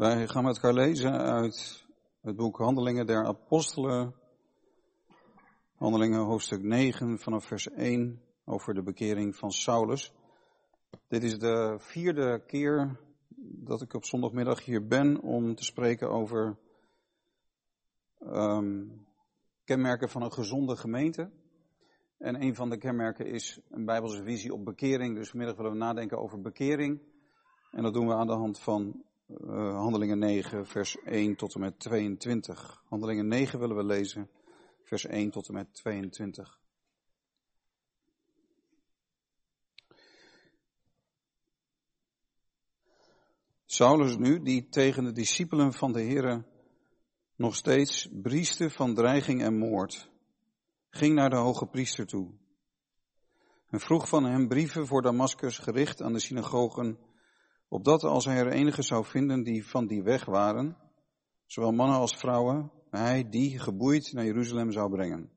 [0.00, 1.86] Wij gaan met elkaar lezen uit
[2.20, 4.14] het boek Handelingen der Apostelen.
[5.74, 10.12] Handelingen hoofdstuk 9 vanaf vers 1 over de bekering van Saulus.
[11.08, 13.00] Dit is de vierde keer
[13.40, 16.58] dat ik op zondagmiddag hier ben om te spreken over
[18.20, 19.06] um,
[19.64, 21.30] kenmerken van een gezonde gemeente.
[22.18, 25.16] En een van de kenmerken is een Bijbelse visie op bekering.
[25.16, 27.00] Dus vanmiddag willen we nadenken over bekering.
[27.70, 31.60] En dat doen we aan de hand van uh, Handelingen 9, vers 1 tot en
[31.60, 32.82] met 22.
[32.88, 34.30] Handelingen 9 willen we lezen,
[34.82, 36.58] vers 1 tot en met 22.
[43.64, 46.44] Saulus nu, die tegen de discipelen van de Here
[47.36, 50.10] nog steeds brieste van dreiging en moord,
[50.90, 52.30] ging naar de hoge priester toe
[53.70, 56.98] en vroeg van hem brieven voor Damascus gericht aan de synagogen
[57.70, 60.76] opdat als hij er enige zou vinden die van die weg waren,
[61.46, 65.30] zowel mannen als vrouwen, hij die geboeid naar Jeruzalem zou brengen.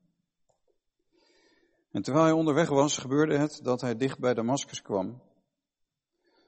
[1.92, 5.22] En terwijl hij onderweg was, gebeurde het dat hij dicht bij Damascus kwam.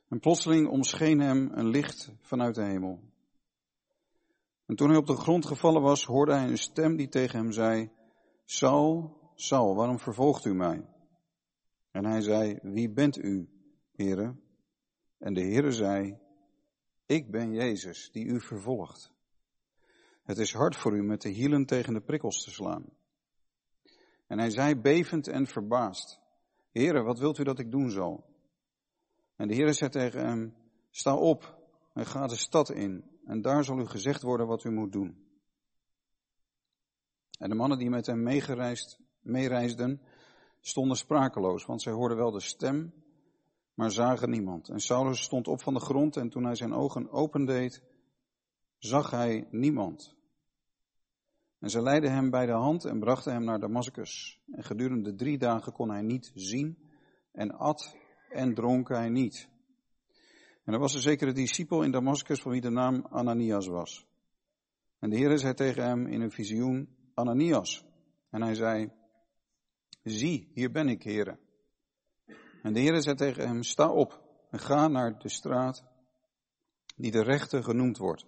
[0.10, 3.00] En plotseling omscheen hem een licht vanuit de hemel.
[4.66, 7.52] En toen hij op de grond gevallen was, hoorde hij een stem die tegen hem
[7.52, 7.92] zei,
[8.46, 10.86] Saul, Saul, waarom vervolgt u mij?
[11.92, 13.50] En hij zei, wie bent u,
[13.92, 14.45] heren?
[15.18, 16.18] En de Heere zei,
[17.06, 19.12] ik ben Jezus die u vervolgt.
[20.24, 22.86] Het is hard voor u met de hielen tegen de prikkels te slaan.
[24.28, 26.20] En hij zei bevend en verbaasd,
[26.72, 28.26] Heere, wat wilt u dat ik doen zal?
[29.36, 30.56] En de Heere zei tegen hem,
[30.90, 31.58] sta op
[31.94, 35.24] en ga de stad in en daar zal u gezegd worden wat u moet doen.
[37.40, 38.24] En de mannen die met hem
[39.22, 40.02] meereisden,
[40.60, 42.94] stonden sprakeloos, want zij hoorden wel de stem,
[43.76, 44.70] maar zagen niemand.
[44.70, 47.84] En Saulus stond op van de grond en toen hij zijn ogen opendeed,
[48.78, 50.16] zag hij niemand.
[51.60, 54.42] En ze leidden hem bij de hand en brachten hem naar Damascus.
[54.52, 56.78] En gedurende drie dagen kon hij niet zien
[57.32, 57.96] en at
[58.30, 59.50] en dronk hij niet.
[60.64, 64.06] En er was een zekere discipel in Damascus van wie de naam Ananias was.
[65.00, 67.86] En de Heer zei tegen hem in een visioen, Ananias.
[68.30, 68.92] En hij zei,
[70.04, 71.40] zie, hier ben ik, heren.
[72.66, 75.84] En de Heer zei tegen hem, sta op en ga naar de straat
[76.96, 78.26] die de rechte genoemd wordt.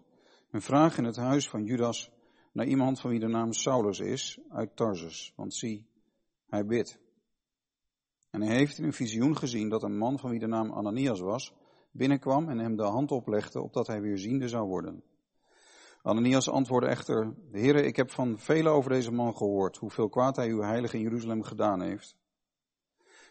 [0.52, 2.12] En vraag in het huis van Judas
[2.52, 5.34] naar iemand van wie de naam Saulus is, uit Tarsus.
[5.36, 5.88] Want zie,
[6.48, 7.00] hij bidt.
[8.30, 11.20] En hij heeft in een visioen gezien dat een man van wie de naam Ananias
[11.20, 11.54] was,
[11.92, 15.04] binnenkwam en hem de hand oplegde, opdat hij weer ziende zou worden.
[16.02, 20.50] Ananias antwoordde echter, Heere, ik heb van velen over deze man gehoord, hoeveel kwaad hij
[20.50, 22.16] uw heilige in Jeruzalem gedaan heeft.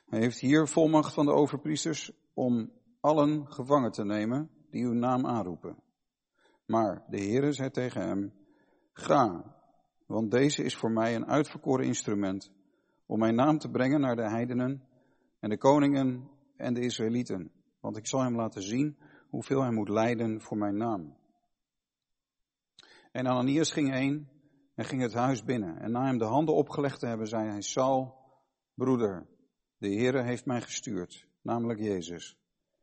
[0.06, 5.26] Hij heeft hier volmacht van de overpriesters om allen gevangen te nemen die uw naam
[5.26, 5.76] aanroepen.
[6.66, 8.32] Maar de Heere zei tegen hem,
[8.92, 9.54] ga,
[10.06, 12.50] want deze is voor mij een uitverkoren instrument
[13.06, 14.82] om mijn naam te brengen naar de heidenen
[15.40, 17.50] en de koningen en de Israëlieten.
[17.80, 21.16] Want ik zal hem laten zien hoeveel hij moet lijden voor mijn naam.
[23.12, 24.28] En Ananias ging heen
[24.74, 25.78] en ging het huis binnen.
[25.78, 28.14] En na hem de handen opgelegd te hebben, zei hij, Saul,
[28.74, 29.26] broeder,
[29.78, 32.36] de Heere heeft mij gestuurd, namelijk Jezus,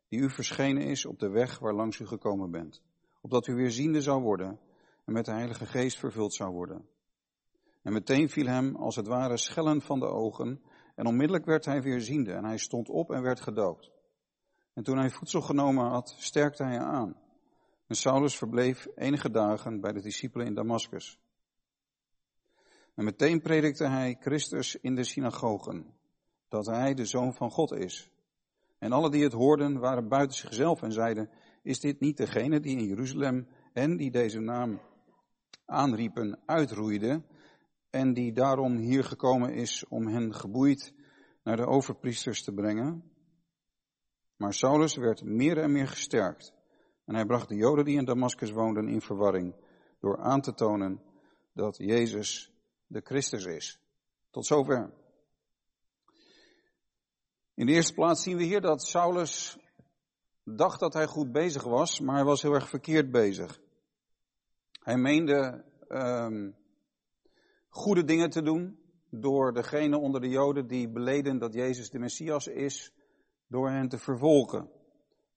[0.08, 2.82] die u verschenen is op de weg waar langs u gekomen bent,
[3.22, 4.60] opdat u weer ziende zou worden
[5.06, 6.88] en met de Heilige Geest vervuld zou worden.
[7.82, 10.62] En meteen viel hem als het ware schellen van de ogen
[10.96, 13.92] en onmiddellijk werd hij weer ziende en hij stond op en werd gedoopt.
[14.74, 17.16] En toen hij voedsel genomen had, sterkte hij aan.
[17.88, 21.20] En Saulus verbleef enige dagen bij de discipelen in Damascus.
[22.96, 26.02] En meteen predikte hij Christus in de synagogen
[26.54, 28.12] dat hij de zoon van God is.
[28.78, 31.30] En alle die het hoorden waren buiten zichzelf en zeiden,
[31.62, 34.82] is dit niet degene die in Jeruzalem en die deze naam
[35.66, 37.22] aanriepen uitroeide
[37.90, 40.94] en die daarom hier gekomen is om hen geboeid
[41.44, 43.04] naar de overpriesters te brengen?
[44.36, 46.54] Maar Saulus werd meer en meer gesterkt
[47.06, 49.56] en hij bracht de Joden die in Damascus woonden in verwarring
[50.00, 51.02] door aan te tonen
[51.54, 52.52] dat Jezus
[52.88, 53.80] de Christus is.
[54.30, 55.02] Tot zover.
[57.56, 59.58] In de eerste plaats zien we hier dat Saulus
[60.44, 63.60] dacht dat hij goed bezig was, maar hij was heel erg verkeerd bezig.
[64.80, 66.56] Hij meende um,
[67.70, 68.80] goede dingen te doen
[69.10, 72.94] door degene onder de Joden die beleden dat Jezus de Messias is,
[73.48, 74.70] door hen te vervolgen.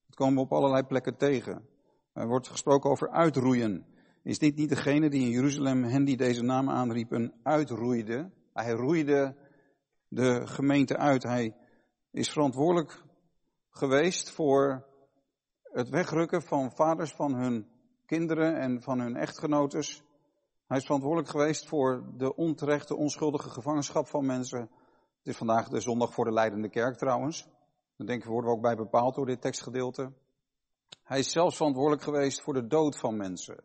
[0.07, 1.69] Dat komen we op allerlei plekken tegen.
[2.12, 3.87] Er wordt gesproken over uitroeien.
[4.23, 8.31] Is dit niet degene die in Jeruzalem hen die deze naam aanriepen uitroeide?
[8.53, 9.37] Hij roeide
[10.09, 11.23] de gemeente uit.
[11.23, 11.55] Hij
[12.17, 13.03] is verantwoordelijk
[13.71, 14.87] geweest voor
[15.63, 17.69] het wegrukken van vaders van hun
[18.07, 20.03] kinderen en van hun echtgenotes.
[20.67, 24.61] Hij is verantwoordelijk geweest voor de onterechte, onschuldige gevangenschap van mensen.
[24.61, 27.49] Het is vandaag de zondag voor de leidende kerk trouwens.
[27.97, 30.12] Daar denken we worden we ook bij bepaald door dit tekstgedeelte.
[31.03, 33.65] Hij is zelfs verantwoordelijk geweest voor de dood van mensen.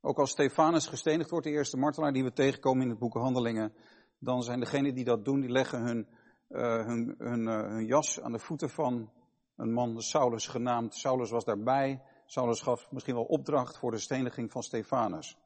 [0.00, 3.72] Ook als Stefanus gestenigd wordt, de eerste martelaar die we tegenkomen in het boek Handelingen,
[4.18, 6.08] dan zijn degenen die dat doen, die leggen hun,
[6.48, 9.10] hun, hun, uh, hun jas aan de voeten van
[9.56, 10.94] een man, Saulus genaamd.
[10.94, 12.02] Saulus was daarbij.
[12.26, 15.38] Saulus gaf misschien wel opdracht voor de steniging van Stefanus.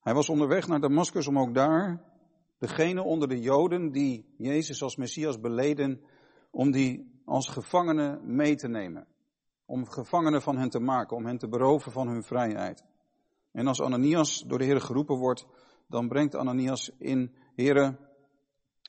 [0.00, 2.04] Hij was onderweg naar Damascus om ook daar
[2.58, 6.00] degene onder de Joden die Jezus als Messias beleden,
[6.50, 9.06] om die als gevangenen mee te nemen.
[9.64, 12.84] Om gevangenen van hen te maken, om hen te beroven van hun vrijheid.
[13.52, 15.46] En als Ananias door de Heer geroepen wordt,
[15.88, 17.98] dan brengt Ananias in, Heren,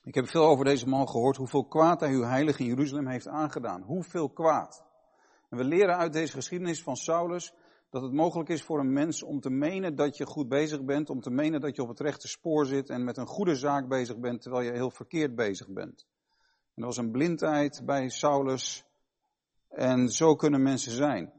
[0.07, 3.81] ik heb veel over deze man gehoord, hoeveel kwaad hij uw heilige Jeruzalem heeft aangedaan.
[3.81, 4.85] Hoeveel kwaad.
[5.49, 7.53] En we leren uit deze geschiedenis van Saulus
[7.89, 11.09] dat het mogelijk is voor een mens om te menen dat je goed bezig bent,
[11.09, 13.87] om te menen dat je op het rechte spoor zit en met een goede zaak
[13.87, 16.05] bezig bent, terwijl je heel verkeerd bezig bent.
[16.75, 18.85] En er was een blindheid bij Saulus
[19.69, 21.33] en zo kunnen mensen zijn.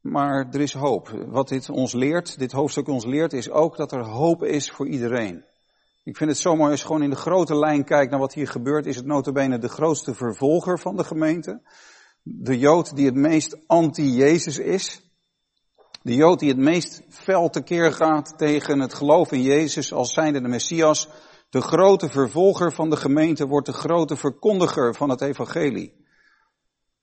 [0.00, 1.08] Maar er is hoop.
[1.08, 4.88] Wat dit ons leert, dit hoofdstuk ons leert, is ook dat er hoop is voor
[4.88, 5.50] iedereen.
[6.04, 8.34] Ik vind het zo mooi als je gewoon in de grote lijn kijkt naar wat
[8.34, 11.60] hier gebeurt, is het notabene de grootste vervolger van de gemeente.
[12.22, 15.10] De Jood die het meest anti-Jezus is.
[16.02, 20.40] De Jood die het meest fel tekeer gaat tegen het geloof in Jezus als zijnde
[20.40, 21.08] de Messias.
[21.50, 26.06] De grote vervolger van de gemeente wordt de grote verkondiger van het evangelie.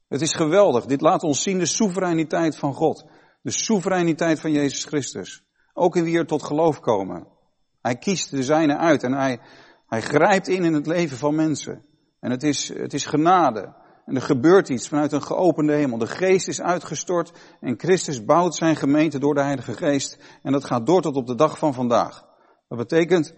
[0.08, 0.86] Het is geweldig.
[0.86, 3.06] Dit laat ons zien de soevereiniteit van God.
[3.42, 5.44] De soevereiniteit van Jezus Christus.
[5.74, 7.39] Ook in wie er tot geloof komen.
[7.82, 9.40] Hij kiest de zijne uit en hij,
[9.88, 11.86] hij grijpt in in het leven van mensen.
[12.20, 13.76] En het is, het is genade.
[14.06, 15.98] En er gebeurt iets vanuit een geopende hemel.
[15.98, 20.18] De geest is uitgestort en Christus bouwt zijn gemeente door de Heilige Geest.
[20.44, 22.26] En dat gaat door tot op de dag van vandaag.
[22.68, 23.34] Dat betekent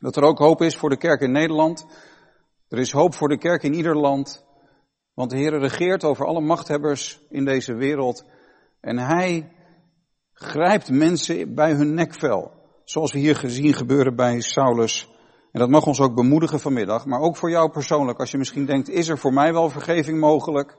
[0.00, 1.86] dat er ook hoop is voor de kerk in Nederland.
[2.68, 4.44] Er is hoop voor de kerk in ieder land.
[5.14, 8.24] Want de Heer regeert over alle machthebbers in deze wereld.
[8.80, 9.52] En Hij
[10.32, 12.52] grijpt mensen bij hun nekvel.
[12.88, 15.08] Zoals we hier gezien gebeuren bij Saulus
[15.52, 18.18] en dat mag ons ook bemoedigen vanmiddag, maar ook voor jou persoonlijk.
[18.18, 20.76] Als je misschien denkt, is er voor mij wel vergeving mogelijk?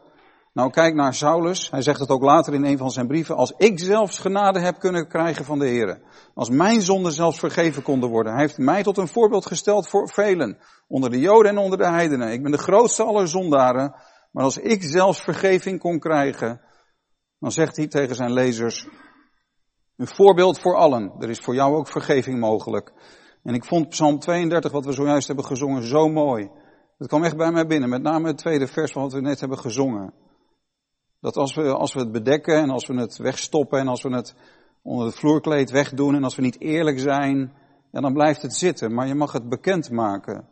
[0.53, 1.71] Nou, kijk naar Saulus.
[1.71, 3.35] Hij zegt het ook later in een van zijn brieven.
[3.35, 6.01] Als ik zelfs genade heb kunnen krijgen van de Heer.
[6.33, 8.31] Als mijn zonden zelfs vergeven konden worden.
[8.33, 10.57] Hij heeft mij tot een voorbeeld gesteld voor velen.
[10.87, 12.31] Onder de Joden en onder de heidenen.
[12.31, 13.95] Ik ben de grootste aller zondaren.
[14.31, 16.61] Maar als ik zelfs vergeving kon krijgen.
[17.39, 18.87] Dan zegt hij tegen zijn lezers.
[19.99, 21.11] Een voorbeeld voor allen.
[21.19, 22.93] Er is voor jou ook vergeving mogelijk.
[23.43, 26.49] En ik vond Psalm 32, wat we zojuist hebben gezongen, zo mooi.
[26.97, 29.39] Het kwam echt bij mij binnen, met name het tweede vers van wat we net
[29.39, 30.13] hebben gezongen.
[31.19, 34.15] Dat als we, als we het bedekken en als we het wegstoppen en als we
[34.15, 34.35] het
[34.83, 37.53] onder het vloerkleed wegdoen en als we niet eerlijk zijn,
[37.91, 38.93] ja, dan blijft het zitten.
[38.93, 40.47] Maar je mag het bekendmaken.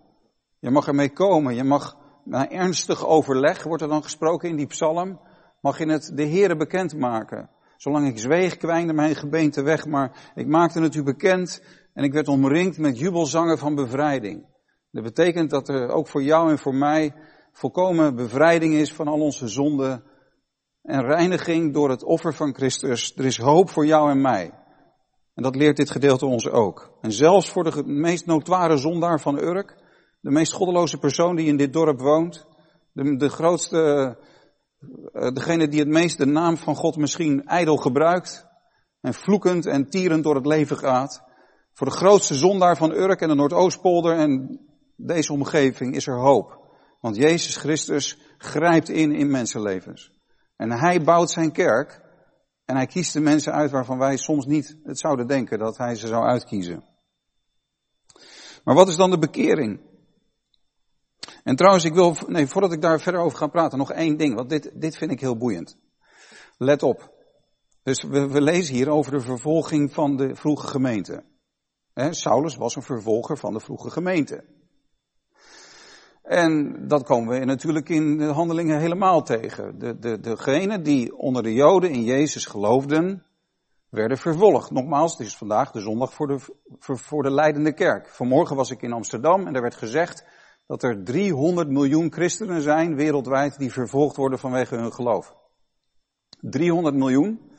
[0.59, 1.55] Je mag ermee komen.
[1.55, 5.19] Je mag na ernstig overleg, wordt er dan gesproken in die psalm,
[5.61, 7.49] mag je het de Heere bekendmaken.
[7.77, 11.63] Zolang ik zweeg, kwijnde mijn gebeente weg, maar ik maakte het u bekend
[11.93, 14.45] en ik werd omringd met jubelzangen van bevrijding.
[14.91, 17.13] Dat betekent dat er ook voor jou en voor mij
[17.51, 20.03] volkomen bevrijding is van al onze zonden
[20.81, 23.13] en reiniging door het offer van Christus.
[23.15, 24.51] Er is hoop voor jou en mij.
[25.33, 26.97] En dat leert dit gedeelte ons ook.
[27.01, 29.75] En zelfs voor de meest notoire zondaar van Urk,
[30.21, 32.47] de meest goddeloze persoon die in dit dorp woont,
[32.91, 34.17] de, de grootste,
[35.33, 38.47] degene die het meest de naam van God misschien ijdel gebruikt
[39.01, 41.23] en vloekend en tierend door het leven gaat,
[41.73, 44.59] voor de grootste zondaar van Urk en de Noordoostpolder en
[44.95, 46.65] deze omgeving is er hoop.
[46.99, 50.11] Want Jezus Christus grijpt in in mensenlevens.
[50.55, 52.01] En hij bouwt zijn kerk
[52.65, 55.95] en hij kiest de mensen uit waarvan wij soms niet het zouden denken dat hij
[55.95, 56.83] ze zou uitkiezen.
[58.63, 59.79] Maar wat is dan de bekering?
[61.47, 64.35] En trouwens, ik wil, nee, voordat ik daar verder over ga praten, nog één ding,
[64.35, 65.77] want dit, dit vind ik heel boeiend.
[66.57, 67.13] Let op.
[67.83, 71.23] Dus we, we lezen hier over de vervolging van de vroege gemeente.
[72.09, 74.43] Saulus was een vervolger van de vroege gemeente.
[76.23, 79.79] En dat komen we natuurlijk in de handelingen helemaal tegen.
[79.79, 83.23] De, de, degenen die onder de Joden in Jezus geloofden,
[83.89, 84.71] werden vervolgd.
[84.71, 86.39] Nogmaals, het is vandaag de zondag voor de,
[86.79, 88.09] voor, voor de leidende kerk.
[88.09, 90.25] Vanmorgen was ik in Amsterdam en er werd gezegd
[90.67, 95.35] dat er 300 miljoen christenen zijn wereldwijd die vervolgd worden vanwege hun geloof.
[96.39, 97.51] 300 miljoen.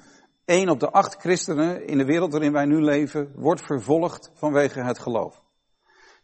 [0.44, 4.80] Eén op de acht christenen in de wereld waarin wij nu leven wordt vervolgd vanwege
[4.80, 5.42] het geloof.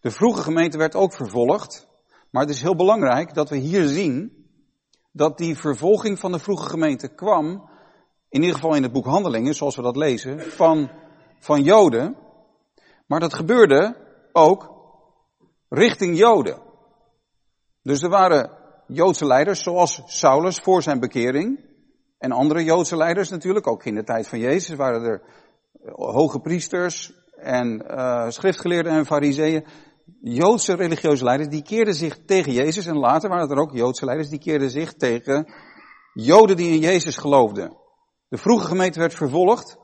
[0.01, 1.89] De vroege gemeente werd ook vervolgd,
[2.31, 4.47] maar het is heel belangrijk dat we hier zien
[5.13, 7.69] dat die vervolging van de vroege gemeente kwam,
[8.29, 10.91] in ieder geval in het boek Handelingen, zoals we dat lezen, van,
[11.39, 12.17] van Joden.
[13.07, 13.97] Maar dat gebeurde
[14.33, 14.73] ook
[15.69, 16.64] richting Joden.
[17.85, 18.51] Dus er waren
[18.87, 21.61] Joodse leiders, zoals Saulus voor zijn bekering.
[22.19, 25.23] En andere Joodse leiders natuurlijk, ook in de tijd van Jezus waren er
[25.93, 29.65] hoge priesters en uh, schriftgeleerden en fariseeën.
[30.21, 32.87] Joodse religieuze leiders, die keerden zich tegen Jezus.
[32.87, 35.53] En later waren er ook Joodse leiders, die keerden zich tegen
[36.13, 37.77] Joden die in Jezus geloofden.
[38.29, 39.79] De vroege gemeente werd vervolgd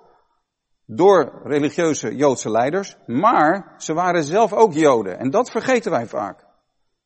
[0.86, 5.18] door religieuze Joodse leiders, maar ze waren zelf ook Joden.
[5.18, 6.49] En dat vergeten wij vaak.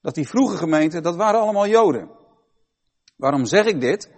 [0.04, 2.10] Dat die vroege gemeente, dat waren allemaal Joden.
[3.16, 4.10] Waarom zeg ik dit?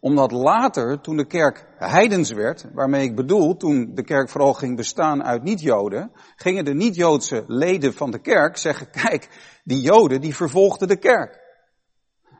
[0.00, 4.76] Omdat later, toen de kerk heidens werd, waarmee ik bedoel, toen de kerk vooral ging
[4.76, 9.28] bestaan uit niet-Joden, gingen de niet-Joodse leden van de kerk zeggen, kijk,
[9.64, 11.40] die Joden die vervolgden de kerk.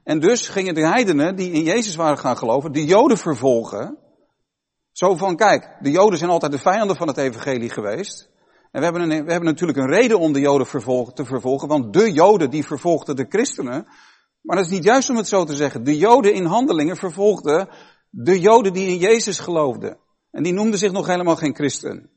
[0.04, 3.98] En dus gingen de heidenen die in Jezus waren gaan geloven, de Joden vervolgen.
[4.90, 8.31] Zo van, kijk, de Joden zijn altijd de vijanden van het evangelie geweest.
[8.72, 10.66] En we hebben, een, we hebben natuurlijk een reden om de Joden
[11.14, 13.86] te vervolgen, want de Joden die vervolgden de christenen,
[14.40, 15.84] maar dat is niet juist om het zo te zeggen.
[15.84, 17.68] De Joden in handelingen vervolgden
[18.10, 19.98] de Joden die in Jezus geloofden.
[20.30, 22.10] En die noemden zich nog helemaal geen christen.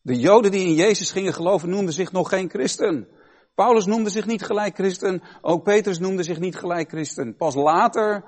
[0.00, 3.08] De Joden die in Jezus gingen geloven noemden zich nog geen christen.
[3.54, 5.22] Paulus noemde zich niet gelijk christen.
[5.40, 7.36] Ook Petrus noemde zich niet gelijk christen.
[7.36, 8.24] Pas later,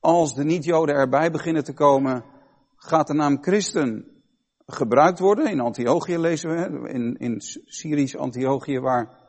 [0.00, 2.24] als de niet-Joden erbij beginnen te komen,
[2.76, 4.11] gaat de naam christen
[4.66, 5.50] gebruikt worden.
[5.50, 9.20] In Antiochië lezen we, in, in Syrisch Antiochië, waar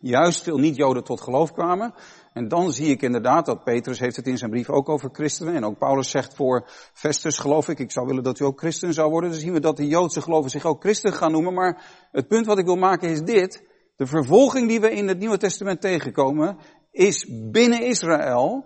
[0.00, 1.94] juist veel niet-Joden tot geloof kwamen.
[2.32, 5.54] En dan zie ik inderdaad dat Petrus heeft het in zijn brief ook over christenen.
[5.54, 8.92] En ook Paulus zegt voor Festus, geloof ik, ik zou willen dat u ook christen
[8.92, 9.30] zou worden.
[9.30, 11.54] Dan zien we dat de Joodse geloven zich ook christen gaan noemen.
[11.54, 13.62] Maar het punt wat ik wil maken is dit.
[13.96, 16.58] De vervolging die we in het Nieuwe Testament tegenkomen,
[16.90, 18.64] is binnen Israël.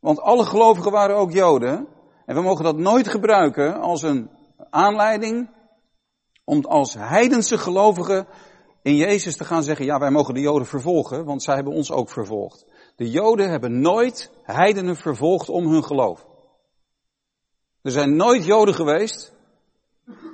[0.00, 1.88] Want alle gelovigen waren ook Joden.
[2.26, 4.30] En we mogen dat nooit gebruiken als een
[4.70, 5.50] aanleiding
[6.44, 8.26] om als heidense gelovigen
[8.82, 11.90] in Jezus te gaan zeggen, ja wij mogen de Joden vervolgen, want zij hebben ons
[11.90, 12.66] ook vervolgd.
[12.96, 16.26] De Joden hebben nooit heidenen vervolgd om hun geloof.
[17.82, 19.34] Er zijn nooit Joden geweest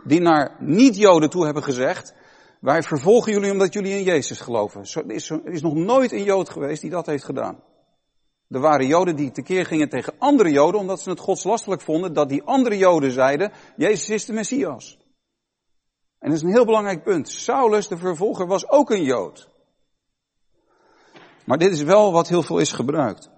[0.04, 2.14] die naar niet-Joden toe hebben gezegd,
[2.60, 4.80] wij vervolgen jullie omdat jullie in Jezus geloven.
[4.80, 5.10] Er
[5.44, 7.62] is, nog nooit een Jood geweest die dat heeft gedaan.
[8.52, 12.28] Er waren Joden die tekeer gingen tegen andere Joden omdat ze het godslastelijk vonden dat
[12.28, 14.98] die andere Joden zeiden, Jezus is de Messias.
[16.18, 17.28] En dat is een heel belangrijk punt.
[17.28, 19.48] Saulus, de vervolger, was ook een Jood.
[21.44, 23.30] Maar dit is wel wat heel veel is gebruikt.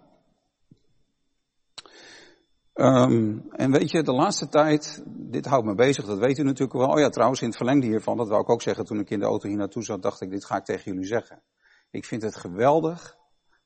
[2.75, 6.79] Um, en weet je, de laatste tijd, dit houdt me bezig, dat weet u natuurlijk
[6.79, 6.89] wel.
[6.89, 9.19] Oh ja, trouwens, in het verlengde hiervan, dat wou ik ook zeggen toen ik in
[9.19, 11.43] de auto hier naartoe zat, dacht ik, dit ga ik tegen jullie zeggen.
[11.91, 13.17] Ik vind het geweldig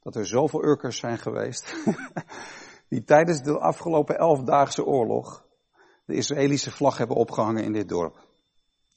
[0.08, 1.74] dat er zoveel Urkers zijn geweest,
[2.88, 5.46] die tijdens de afgelopen elfdaagse oorlog
[6.04, 8.16] de Israëlische vlag hebben opgehangen in dit dorp.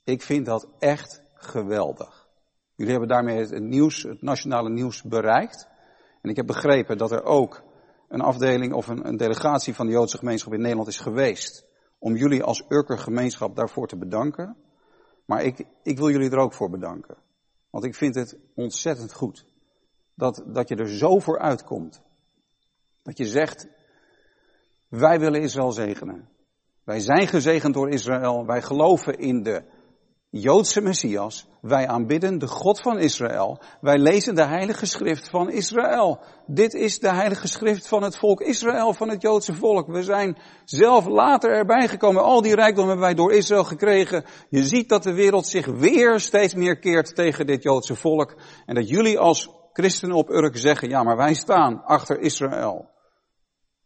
[0.03, 2.27] Ik vind dat echt geweldig.
[2.75, 5.67] Jullie hebben daarmee het nieuws, het nationale nieuws bereikt.
[6.21, 7.63] En ik heb begrepen dat er ook
[8.07, 11.65] een afdeling of een, een delegatie van de Joodse gemeenschap in Nederland is geweest.
[11.99, 14.57] Om jullie als Urker gemeenschap daarvoor te bedanken.
[15.25, 17.17] Maar ik, ik wil jullie er ook voor bedanken.
[17.69, 19.49] Want ik vind het ontzettend goed.
[20.15, 22.01] Dat, dat je er zo voor uitkomt.
[23.03, 23.67] Dat je zegt,
[24.87, 26.29] wij willen Israël zegenen.
[26.83, 28.45] Wij zijn gezegend door Israël.
[28.45, 29.63] Wij geloven in de
[30.29, 31.47] Joodse Messias.
[31.61, 33.59] Wij aanbidden de God van Israël.
[33.81, 36.19] Wij lezen de heilige schrift van Israël.
[36.45, 39.87] Dit is de heilige schrift van het volk Israël, van het Joodse volk.
[39.87, 42.23] We zijn zelf later erbij gekomen.
[42.23, 44.25] Al die rijkdom hebben wij door Israël gekregen.
[44.49, 48.35] Je ziet dat de wereld zich weer steeds meer keert tegen dit Joodse volk.
[48.65, 52.89] En dat jullie als christenen op Urk zeggen, ja maar wij staan achter Israël.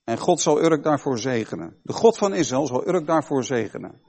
[0.04, 1.80] En God zal Urk daarvoor zegenen.
[1.84, 4.02] De God van Israël zal Urk daarvoor zegenen.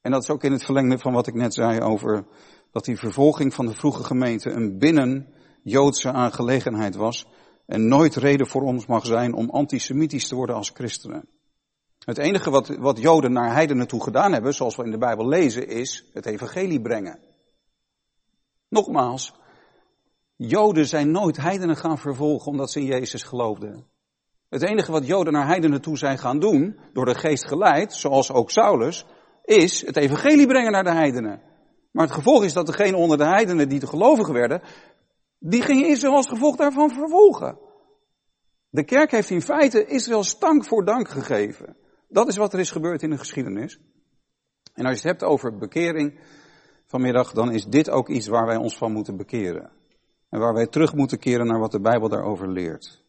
[0.00, 2.26] En dat is ook in het verlengde van wat ik net zei over
[2.72, 7.26] dat die vervolging van de vroege gemeente een binnen Joodse aangelegenheid was
[7.66, 11.28] en nooit reden voor ons mag zijn om antisemitisch te worden als christenen.
[11.98, 15.28] Het enige wat, wat Joden naar heidenen toe gedaan hebben, zoals we in de Bijbel
[15.28, 17.18] lezen, is het evangelie brengen.
[18.68, 19.34] Nogmaals,
[20.36, 23.86] Joden zijn nooit heidenen gaan vervolgen omdat ze in Jezus geloofden.
[24.48, 28.32] Het enige wat Joden naar heidenen toe zijn gaan doen, door de geest geleid, zoals
[28.32, 29.06] ook Saulus,
[29.44, 31.42] is het evangelie brengen naar de heidenen.
[31.90, 34.62] Maar het gevolg is dat degene onder de heidenen die te gelovigen werden,
[35.38, 37.58] die gingen Israël als gevolg daarvan vervolgen.
[38.68, 41.76] De kerk heeft in feite Israël stank voor dank gegeven.
[42.08, 43.78] Dat is wat er is gebeurd in de geschiedenis.
[44.72, 46.20] En als je het hebt over bekering
[46.86, 49.70] vanmiddag, dan is dit ook iets waar wij ons van moeten bekeren.
[50.34, 53.02] En waar wij terug moeten keren naar wat de Bijbel daarover leert.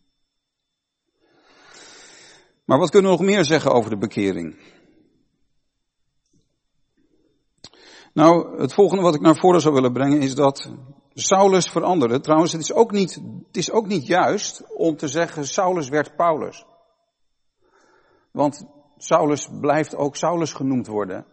[2.65, 4.55] Maar wat kunnen we nog meer zeggen over de bekering?
[8.13, 10.71] Nou, het volgende wat ik naar voren zou willen brengen is dat
[11.13, 12.19] Saulus veranderde.
[12.19, 13.13] Trouwens, het is ook niet,
[13.47, 16.65] het is ook niet juist om te zeggen Saulus werd Paulus.
[18.31, 18.65] Want
[18.97, 21.25] Saulus blijft ook Saulus genoemd worden.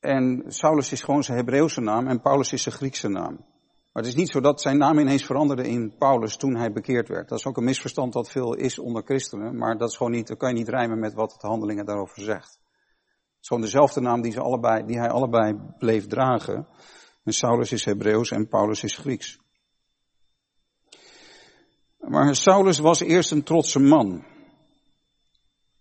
[0.00, 3.56] En Saulus is gewoon zijn Hebreeuwse naam en Paulus is zijn Griekse naam.
[3.98, 7.08] Maar het is niet zo dat zijn naam ineens veranderde in Paulus toen hij bekeerd
[7.08, 7.28] werd.
[7.28, 10.26] Dat is ook een misverstand dat veel is onder christenen, maar dat is gewoon niet,
[10.26, 12.50] dat kan je niet rijmen met wat de handelingen daarover zegt.
[12.50, 16.68] Het is gewoon dezelfde naam die, ze allebei, die hij allebei bleef dragen.
[17.24, 19.38] En Saulus is Hebreeuws en Paulus is Grieks.
[21.98, 24.24] Maar Saulus was eerst een trotse man.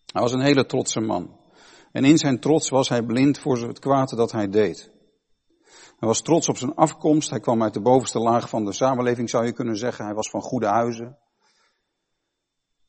[0.06, 1.40] Hij was een hele trotse man.
[1.92, 4.97] En in zijn trots was hij blind voor het kwaad dat hij deed.
[6.00, 7.30] Hij was trots op zijn afkomst.
[7.30, 10.06] Hij kwam uit de bovenste laag van de samenleving, zou je kunnen zeggen.
[10.06, 11.18] Hij was van goede huizen.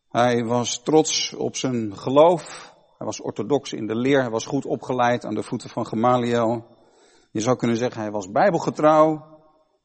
[0.08, 2.74] Hij was trots op zijn geloof.
[2.98, 4.20] Hij was orthodox in de leer.
[4.20, 6.66] Hij was goed opgeleid aan de voeten van Gamaliel.
[7.30, 9.36] Je zou kunnen zeggen, hij was bijbelgetrouw.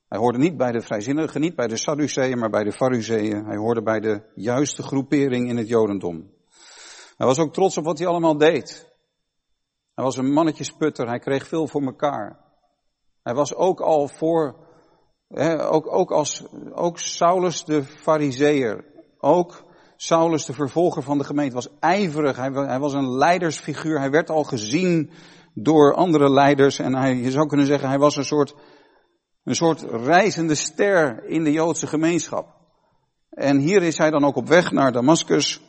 [0.07, 3.45] Hij hoorde niet bij de vrijzinnigen, niet bij de Sadduceeën, maar bij de Fariseeën.
[3.45, 6.31] Hij hoorde bij de juiste groepering in het Jodendom.
[7.17, 8.91] Hij was ook trots op wat hij allemaal deed.
[9.95, 12.42] Hij was een mannetjesputter, hij kreeg veel voor elkaar.
[13.23, 14.55] Hij was ook al voor,
[15.57, 18.85] ook, ook als, ook Saulus de fariseer,
[19.19, 19.63] ook
[19.95, 24.29] Saulus de vervolger van de gemeente, was ijverig, hij, hij was een leidersfiguur, hij werd
[24.29, 25.11] al gezien
[25.53, 26.79] door andere leiders.
[26.79, 28.55] En hij, je zou kunnen zeggen, hij was een soort,
[29.43, 32.47] een soort reizende ster in de Joodse gemeenschap.
[33.29, 35.61] En hier is hij dan ook op weg naar Damascus.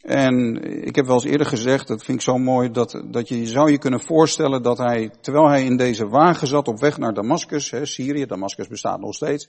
[0.00, 3.46] En ik heb wel eens eerder gezegd, dat vind ik zo mooi, dat, dat je
[3.46, 7.14] zou je kunnen voorstellen dat hij, terwijl hij in deze wagen zat op weg naar
[7.14, 9.48] Damascus, Syrië, Damascus bestaat nog steeds,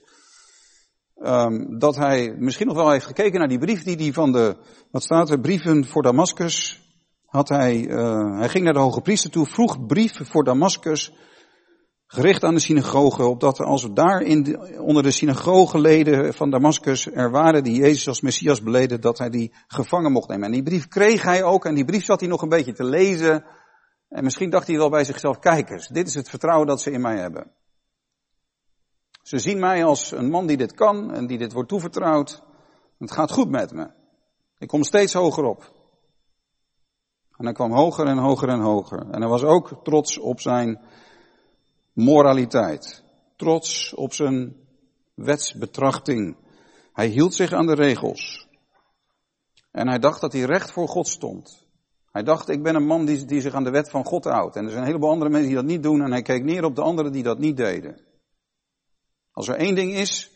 [1.22, 4.56] um, dat hij misschien nog wel heeft gekeken naar die brief die hij van de,
[4.90, 6.80] wat staat er, brieven voor Damascus,
[7.26, 11.12] had hij, uh, hij ging naar de hoge priester toe, vroeg brieven voor Damascus,
[12.12, 17.06] gericht aan de synagoge, opdat als we daar in de, onder de synagogeleden van Damascus
[17.06, 20.44] er waren die Jezus als Messias beleden, dat hij die gevangen mocht nemen.
[20.44, 22.84] En die brief kreeg hij ook en die brief zat hij nog een beetje te
[22.84, 23.44] lezen.
[24.08, 27.00] En misschien dacht hij wel bij zichzelf, kijkers, dit is het vertrouwen dat ze in
[27.00, 27.50] mij hebben.
[29.22, 32.42] Ze zien mij als een man die dit kan en die dit wordt toevertrouwd.
[32.98, 33.90] Het gaat goed met me.
[34.58, 35.72] Ik kom steeds hoger op.
[37.36, 39.10] En hij kwam hoger en hoger en hoger.
[39.10, 40.80] En hij was ook trots op zijn
[41.92, 43.04] moraliteit.
[43.36, 44.56] Trots op zijn
[45.14, 46.36] wetsbetrachting.
[46.92, 48.48] Hij hield zich aan de regels.
[49.70, 51.66] En hij dacht dat hij recht voor God stond.
[52.12, 54.56] Hij dacht, ik ben een man die, zich aan de wet van God houdt.
[54.56, 56.02] En er zijn een heleboel andere mensen die dat niet doen.
[56.02, 58.00] En hij keek neer op de anderen die dat niet deden.
[59.30, 60.30] Als er één ding is,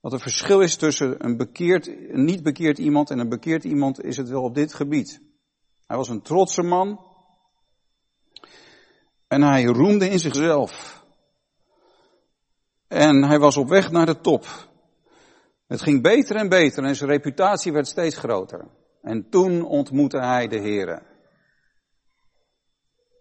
[0.00, 4.04] wat een verschil is tussen een bekeerd, een niet bekeerd iemand en een bekeerd iemand,
[4.04, 5.20] is het wel op dit gebied.
[5.86, 7.00] Hij was een trotse man.
[9.34, 11.02] En hij roemde in zichzelf.
[12.88, 14.46] En hij was op weg naar de top.
[15.66, 18.68] Het ging beter en beter en zijn reputatie werd steeds groter.
[19.02, 21.02] En toen ontmoette hij de Here.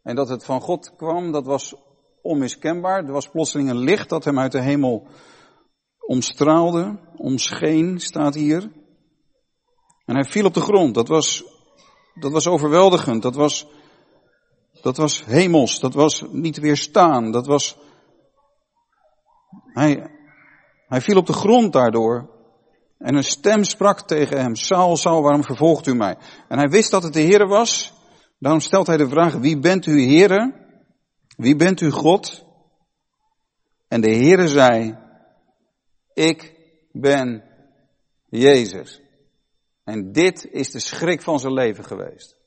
[0.03, 1.75] En dat het van God kwam, dat was
[2.21, 3.05] onmiskenbaar.
[3.05, 5.07] Er was plotseling een licht dat hem uit de hemel
[5.99, 8.71] omstraalde, omscheen, staat hier.
[10.05, 10.95] En hij viel op de grond.
[10.95, 11.43] Dat was,
[12.13, 13.21] dat was overweldigend.
[13.21, 13.67] Dat was
[14.83, 17.77] dat was hemels, dat was niet weerstaan, dat was,
[19.65, 20.09] hij,
[20.87, 22.31] hij viel op de grond daardoor.
[22.97, 26.17] En een stem sprak tegen hem, Saul, Saul, waarom vervolgt u mij?
[26.47, 27.93] En hij wist dat het de Heere was.
[28.39, 30.53] Daarom stelt hij de vraag, wie bent u Heere?
[31.37, 32.45] Wie bent u God?
[33.87, 34.97] En de Heere zei,
[36.13, 36.55] ik
[36.91, 37.43] ben
[38.29, 39.01] Jezus.
[39.83, 42.42] En dit is de schrik van zijn leven geweest.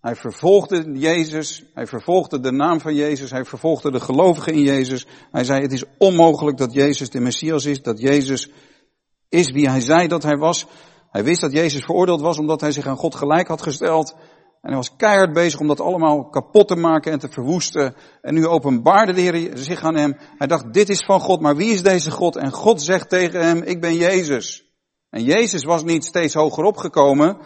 [0.00, 5.06] Hij vervolgde Jezus, hij vervolgde de naam van Jezus, hij vervolgde de gelovigen in Jezus.
[5.30, 8.50] Hij zei, het is onmogelijk dat Jezus de Messias is, dat Jezus
[9.28, 10.66] is wie hij zei dat hij was.
[11.10, 14.14] Hij wist dat Jezus veroordeeld was omdat hij zich aan God gelijk had gesteld.
[14.60, 17.94] En hij was keihard bezig om dat allemaal kapot te maken en te verwoesten.
[18.22, 20.16] En nu openbaarde de Heer zich aan hem.
[20.38, 22.36] Hij dacht, dit is van God, maar wie is deze God?
[22.36, 24.64] En God zegt tegen hem, ik ben Jezus.
[25.10, 27.38] En Jezus was niet steeds hoger opgekomen.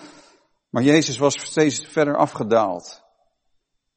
[0.75, 3.03] Maar Jezus was steeds verder afgedaald.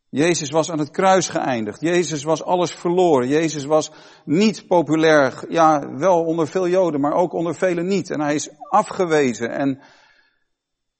[0.10, 1.82] Jezus was aan het kruis geëindigd.
[1.82, 3.28] Jezus was alles verloren.
[3.28, 3.92] Jezus was
[4.26, 5.46] niet populair.
[5.50, 8.10] Ja, wel onder veel Joden, maar ook onder velen niet.
[8.10, 9.50] En hij is afgewezen.
[9.50, 9.82] En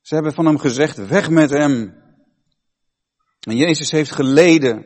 [0.02, 1.96] ze hebben van hem gezegd, weg met hem.
[3.40, 4.86] En Jezus heeft geleden.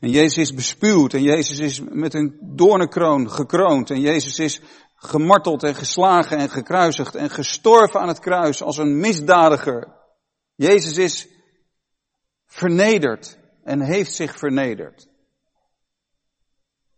[0.00, 1.14] En Jezus is bespuwd.
[1.14, 3.90] En Jezus is met een doornenkroon gekroond.
[3.90, 4.60] En Jezus is
[4.94, 9.94] gemarteld en geslagen en gekruisigd en gestorven aan het kruis als een misdadiger.
[10.56, 11.28] Jezus is
[12.44, 15.08] vernederd en heeft zich vernederd.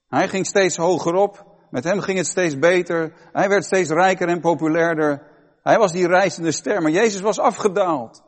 [0.09, 1.47] Hij ging steeds hoger op.
[1.71, 3.13] Met hem ging het steeds beter.
[3.33, 5.27] Hij werd steeds rijker en populairder.
[5.63, 8.23] Hij was die reizende ster, maar Jezus was afgedaald.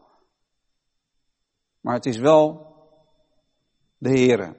[1.81, 2.75] Maar het is wel
[3.99, 4.57] de Heere.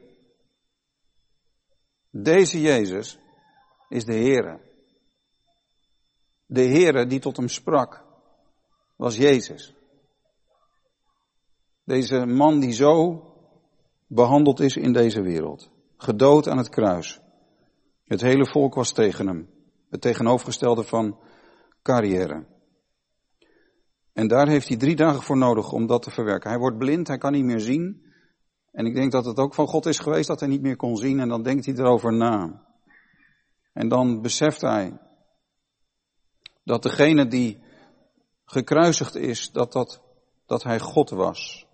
[2.10, 3.20] Deze Jezus
[3.90, 4.60] is de Heere.
[6.46, 8.04] De Heere die tot hem sprak,
[8.96, 9.81] was Jezus.
[11.84, 13.24] Deze man die zo
[14.08, 15.72] behandeld is in deze wereld.
[15.98, 17.22] Gedood aan het kruis.
[18.06, 19.50] Het hele volk was tegen hem.
[19.90, 21.20] Het tegenovergestelde van
[21.82, 22.46] carrière.
[24.14, 26.50] En daar heeft hij drie dagen voor nodig om dat te verwerken.
[26.50, 28.06] Hij wordt blind, hij kan niet meer zien.
[28.72, 30.98] En ik denk dat het ook van God is geweest dat hij niet meer kon
[30.98, 32.66] zien en dan denkt hij erover na.
[33.74, 35.00] En dan beseft hij
[36.64, 37.60] dat degene die
[38.46, 40.02] gekruisigd is, dat, dat,
[40.46, 41.68] dat hij God was.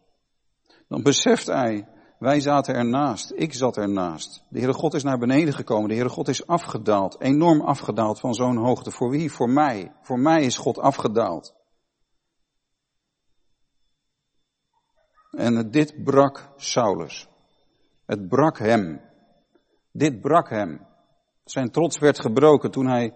[0.88, 1.88] Dan beseft hij,
[2.20, 4.44] wij zaten ernaast, ik zat ernaast.
[4.50, 8.34] De Heere God is naar beneden gekomen, de Heere God is afgedaald, enorm afgedaald van
[8.34, 8.92] zo'n hoogte.
[8.92, 9.32] Voor wie?
[9.32, 9.94] Voor mij.
[10.02, 11.56] Voor mij is God afgedaald.
[15.32, 17.28] En dit brak Saulus.
[18.06, 19.02] Het brak hem.
[19.92, 20.88] Dit brak hem.
[21.44, 23.14] Zijn trots werd gebroken toen hij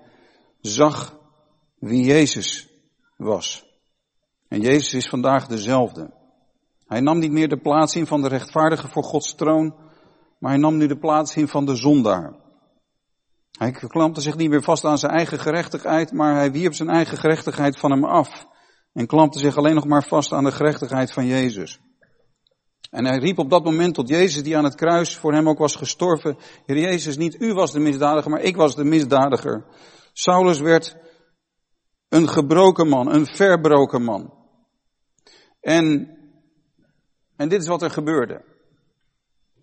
[0.59, 1.19] zag
[1.79, 2.69] wie Jezus
[3.17, 3.65] was.
[4.47, 6.20] En Jezus is vandaag dezelfde.
[6.91, 9.75] Hij nam niet meer de plaats in van de rechtvaardige voor Gods troon,
[10.39, 12.35] maar hij nam nu de plaats in van de zondaar.
[13.51, 17.17] Hij klampte zich niet meer vast aan zijn eigen gerechtigheid, maar hij wierp zijn eigen
[17.17, 18.45] gerechtigheid van hem af.
[18.93, 21.79] En klampte zich alleen nog maar vast aan de gerechtigheid van Jezus.
[22.89, 25.57] En hij riep op dat moment tot Jezus die aan het kruis voor hem ook
[25.57, 26.37] was gestorven.
[26.65, 29.65] Heer Jezus, niet u was de misdadiger, maar ik was de misdadiger.
[30.13, 30.97] Saulus werd
[32.09, 34.33] een gebroken man, een verbroken man.
[35.61, 36.15] En,
[37.41, 38.43] en dit is wat er gebeurde.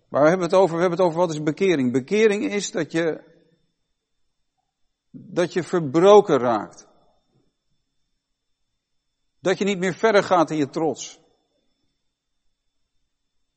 [0.07, 0.75] Waar hebben we het over?
[0.75, 1.91] We hebben het over wat is bekering.
[1.91, 3.23] Bekering is dat je,
[5.11, 6.87] dat je verbroken raakt.
[9.39, 11.19] Dat je niet meer verder gaat in je trots.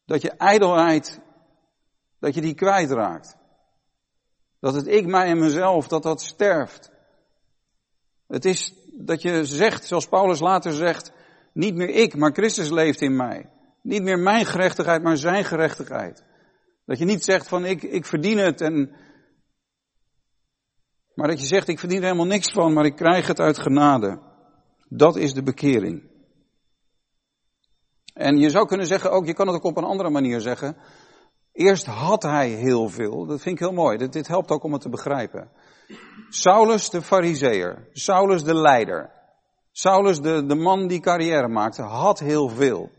[0.04, 1.20] Dat je ijdelheid,
[2.18, 3.36] dat je die kwijtraakt.
[4.58, 6.90] Dat het ik, mij en mezelf, dat dat sterft.
[8.26, 11.12] Het is dat je zegt, zoals Paulus later zegt,
[11.52, 13.51] niet meer ik, maar Christus leeft in mij.
[13.82, 16.24] Niet meer mijn gerechtigheid, maar zijn gerechtigheid.
[16.84, 18.96] Dat je niet zegt van ik, ik verdien het en,
[21.14, 23.58] maar dat je zegt ik verdien er helemaal niks van, maar ik krijg het uit
[23.58, 24.20] genade.
[24.88, 26.10] Dat is de bekering.
[28.14, 30.76] En je zou kunnen zeggen ook, je kan het ook op een andere manier zeggen.
[31.52, 33.26] Eerst had hij heel veel.
[33.26, 33.98] Dat vind ik heel mooi.
[33.98, 35.50] Dit, dit helpt ook om het te begrijpen.
[36.28, 37.88] Saulus de fariseer.
[37.92, 39.10] Saulus de leider.
[39.70, 42.90] Saulus de, de man die carrière maakte, had heel veel.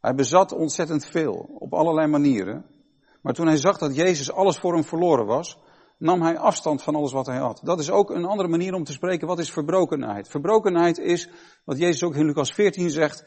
[0.00, 1.34] Hij bezat ontzettend veel.
[1.58, 2.64] Op allerlei manieren.
[3.22, 5.58] Maar toen hij zag dat Jezus alles voor hem verloren was,
[5.98, 7.60] nam hij afstand van alles wat hij had.
[7.64, 9.26] Dat is ook een andere manier om te spreken.
[9.26, 10.28] Wat is verbrokenheid?
[10.28, 11.28] Verbrokenheid is,
[11.64, 13.24] wat Jezus ook in Lucas 14 zegt,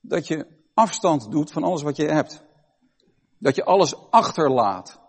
[0.00, 2.42] dat je afstand doet van alles wat je hebt.
[3.38, 5.07] Dat je alles achterlaat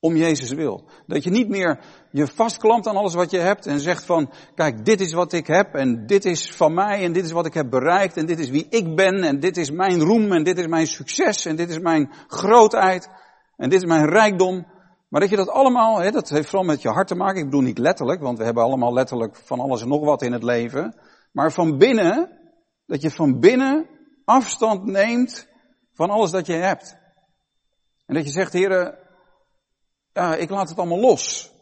[0.00, 0.84] om Jezus wil.
[1.06, 1.78] Dat je niet meer
[2.10, 5.46] je vastklampt aan alles wat je hebt en zegt van, kijk, dit is wat ik
[5.46, 8.38] heb en dit is van mij en dit is wat ik heb bereikt en dit
[8.38, 11.56] is wie ik ben en dit is mijn roem en dit is mijn succes en
[11.56, 13.08] dit is mijn grootheid
[13.56, 14.66] en dit is mijn rijkdom.
[15.08, 17.38] Maar dat je dat allemaal, hè, dat heeft vooral met je hart te maken.
[17.38, 20.32] Ik bedoel niet letterlijk, want we hebben allemaal letterlijk van alles en nog wat in
[20.32, 21.00] het leven.
[21.32, 22.38] Maar van binnen,
[22.86, 23.86] dat je van binnen
[24.24, 25.48] afstand neemt
[25.92, 26.96] van alles dat je hebt.
[28.06, 28.98] En dat je zegt, heren,
[30.12, 31.52] ik laat het allemaal los.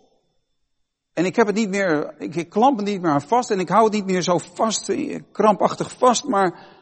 [1.13, 3.61] En ik heb het niet meer, ik, ik klamp het niet meer aan vast en
[3.61, 4.93] ik hou het niet meer zo vast,
[5.33, 6.77] krampachtig vast, maar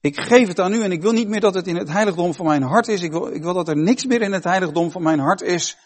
[0.00, 2.34] ik geef het aan u en ik wil niet meer dat het in het heiligdom
[2.34, 3.02] van mijn hart is.
[3.02, 5.78] Ik wil, ik wil dat er niks meer in het heiligdom van mijn hart is,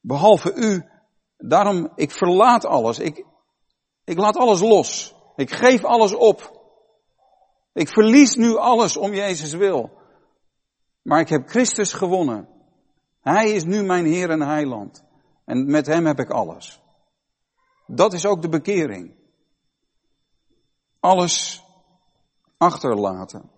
[0.00, 0.84] behalve u.
[1.36, 2.98] Daarom, ik verlaat alles.
[2.98, 3.24] Ik,
[4.04, 5.14] ik laat alles los.
[5.36, 6.60] Ik geef alles op.
[7.72, 9.90] Ik verlies nu alles om Jezus wil.
[11.02, 12.55] Maar ik heb Christus gewonnen.
[13.32, 15.04] Hij is nu mijn Heer en Heiland.
[15.44, 16.82] En met Hem heb ik alles.
[17.86, 19.14] Dat is ook de bekering.
[21.00, 21.64] Alles
[22.56, 23.50] achterlaten.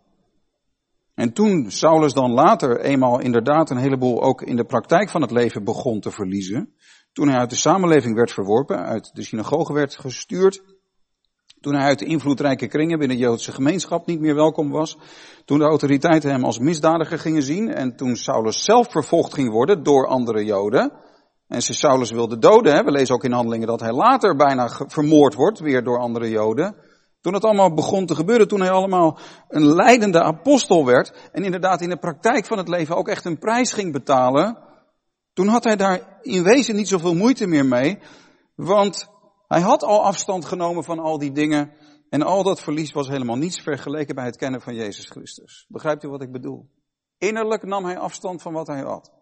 [1.15, 5.31] En toen Saulus dan later eenmaal inderdaad een heleboel ook in de praktijk van het
[5.31, 6.75] leven begon te verliezen,
[7.13, 10.63] toen hij uit de samenleving werd verworpen, uit de synagoge werd gestuurd,
[11.61, 14.99] toen hij uit de invloedrijke kringen binnen de Joodse gemeenschap niet meer welkom was.
[15.45, 17.75] Toen de autoriteiten hem als misdadiger gingen zien.
[17.75, 20.93] En toen Saulus zelf vervolgd ging worden door andere Joden.
[21.47, 22.75] En ze Saulus wilde doden.
[22.75, 22.83] Hè.
[22.83, 26.75] We lezen ook in handelingen dat hij later bijna vermoord wordt, weer door andere Joden.
[27.21, 29.19] Toen het allemaal begon te gebeuren, toen hij allemaal
[29.49, 33.39] een leidende apostel werd en inderdaad in de praktijk van het leven ook echt een
[33.39, 34.59] prijs ging betalen,
[35.33, 37.99] toen had hij daar in wezen niet zoveel moeite meer mee,
[38.55, 39.09] want
[39.49, 41.73] hij had al afstand genomen van al die dingen
[42.11, 45.67] en al dat verlies was helemaal niets vergeleken bij het kennen van Jezus Christus.
[45.69, 46.69] Begrijpt u wat ik bedoel?
[47.19, 49.13] Innerlijk nam hij afstand van wat hij had.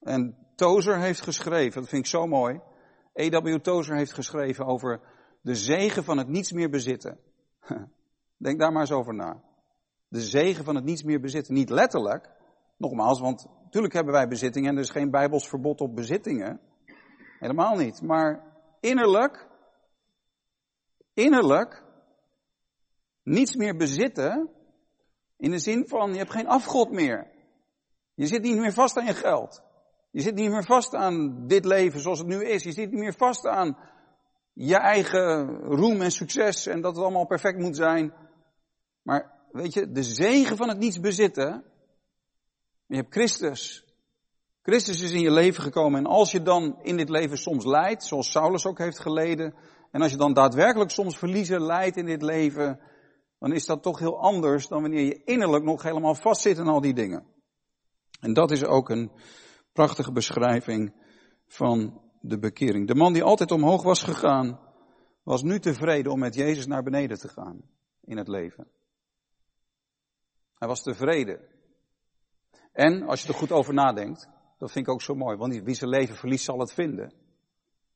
[0.00, 2.60] En Tozer heeft geschreven, dat vind ik zo mooi.
[3.12, 3.58] E.W.
[3.60, 5.00] Tozer heeft geschreven over
[5.40, 7.18] de zegen van het niets meer bezitten.
[8.36, 9.42] Denk daar maar eens over na.
[10.08, 11.54] De zegen van het niets meer bezitten.
[11.54, 12.30] Niet letterlijk,
[12.76, 16.60] nogmaals, want natuurlijk hebben wij bezittingen en er is geen bijbels verbod op bezittingen.
[17.38, 18.02] Helemaal niet.
[18.02, 18.47] Maar
[18.80, 19.48] innerlijk,
[21.14, 21.84] innerlijk,
[23.22, 24.50] niets meer bezitten,
[25.36, 27.30] in de zin van je hebt geen afgod meer.
[28.14, 29.62] Je zit niet meer vast aan je geld.
[30.10, 32.62] Je zit niet meer vast aan dit leven zoals het nu is.
[32.62, 33.76] Je zit niet meer vast aan
[34.52, 38.12] je eigen roem en succes en dat het allemaal perfect moet zijn.
[39.02, 41.64] Maar weet je, de zegen van het niets bezitten.
[42.86, 43.87] Je hebt Christus.
[44.68, 48.04] Christus is in je leven gekomen en als je dan in dit leven soms lijdt,
[48.04, 49.54] zoals Saulus ook heeft geleden,
[49.90, 52.80] en als je dan daadwerkelijk soms verliezen lijdt in dit leven,
[53.38, 56.80] dan is dat toch heel anders dan wanneer je innerlijk nog helemaal vastzit in al
[56.80, 57.26] die dingen.
[58.20, 59.10] En dat is ook een
[59.72, 60.94] prachtige beschrijving
[61.46, 62.86] van de bekering.
[62.86, 64.60] De man die altijd omhoog was gegaan,
[65.22, 67.60] was nu tevreden om met Jezus naar beneden te gaan
[68.00, 68.66] in het leven.
[70.54, 71.40] Hij was tevreden.
[72.72, 75.74] En als je er goed over nadenkt, dat vind ik ook zo mooi, want wie
[75.74, 77.12] zijn leven verliest zal het vinden.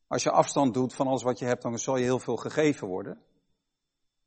[0.07, 2.89] Als je afstand doet van alles wat je hebt, dan zal je heel veel gegeven
[2.89, 3.23] worden.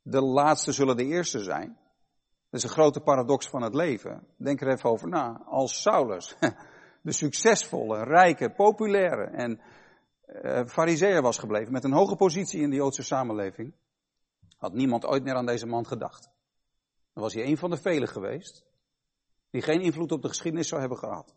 [0.01, 1.77] De laatste zullen de eerste zijn.
[2.49, 4.27] Dat is een grote paradox van het leven.
[4.37, 5.41] Denk er even over na.
[5.45, 6.35] Als Saulus,
[7.01, 9.61] de succesvolle, rijke, populaire en
[10.43, 13.73] uh, was gebleven met een hoge positie in de Joodse samenleving,
[14.57, 16.29] had niemand ooit meer aan deze man gedacht.
[17.13, 18.65] Dan was hij een van de velen geweest
[19.49, 21.35] die geen invloed op de geschiedenis zou hebben gehad.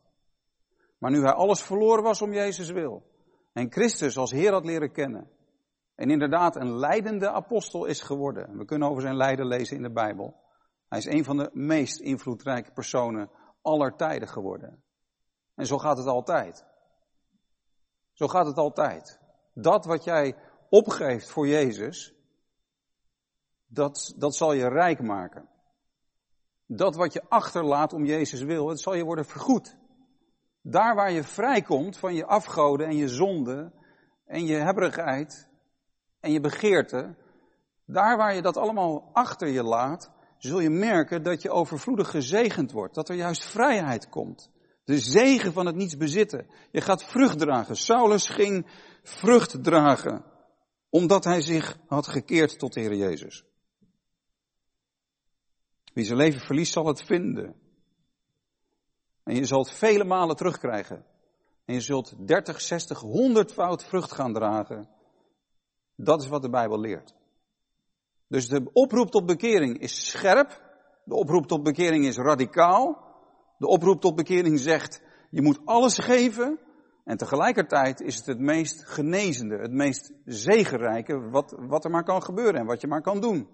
[0.99, 3.03] Maar nu hij alles verloren was om Jezus wil
[3.53, 5.31] en Christus als Heer had leren kennen
[5.95, 8.57] en inderdaad een leidende apostel is geworden.
[8.57, 10.35] We kunnen over zijn lijden lezen in de Bijbel.
[10.89, 13.31] Hij is een van de meest invloedrijke personen
[13.63, 14.83] aller tijden geworden.
[15.55, 16.67] En zo gaat het altijd.
[18.13, 19.21] Zo gaat het altijd.
[19.55, 20.37] Dat wat jij
[20.69, 22.15] opgeeft voor Jezus,
[23.67, 25.49] dat, dat zal je rijk maken.
[26.67, 29.77] Dat wat je achterlaat om Jezus wil, het zal je worden vergoed.
[30.71, 33.73] Daar waar je vrijkomt van je afgoden en je zonde
[34.25, 35.49] en je hebberigheid
[36.21, 37.17] en je begeerte,
[37.87, 42.73] daar waar je dat allemaal achter je laat, zul je merken dat je overvloedig gezegend
[42.73, 42.95] wordt.
[42.95, 44.51] Dat er juist vrijheid komt.
[44.85, 46.47] De zegen van het niets bezitten.
[46.71, 47.77] Je gaat vrucht dragen.
[47.77, 48.67] Saulus ging
[49.03, 50.25] vrucht dragen.
[50.91, 53.45] Omdat hij zich had gekeerd tot de Heer Jezus.
[55.93, 57.68] Wie zijn leven verliest zal het vinden.
[59.29, 61.05] En je zult vele malen terugkrijgen.
[61.65, 64.89] En je zult 30, 60, 100 fout vrucht gaan dragen.
[65.97, 67.15] Dat is wat de Bijbel leert.
[68.29, 70.63] Dus de oproep tot bekering is scherp.
[71.05, 73.05] De oproep tot bekering is radicaal.
[73.59, 76.59] De oproep tot bekering zegt, je moet alles geven.
[77.05, 82.23] En tegelijkertijd is het het meest genezende, het meest zegenrijke wat, wat er maar kan
[82.23, 83.49] gebeuren en wat je maar kan doen.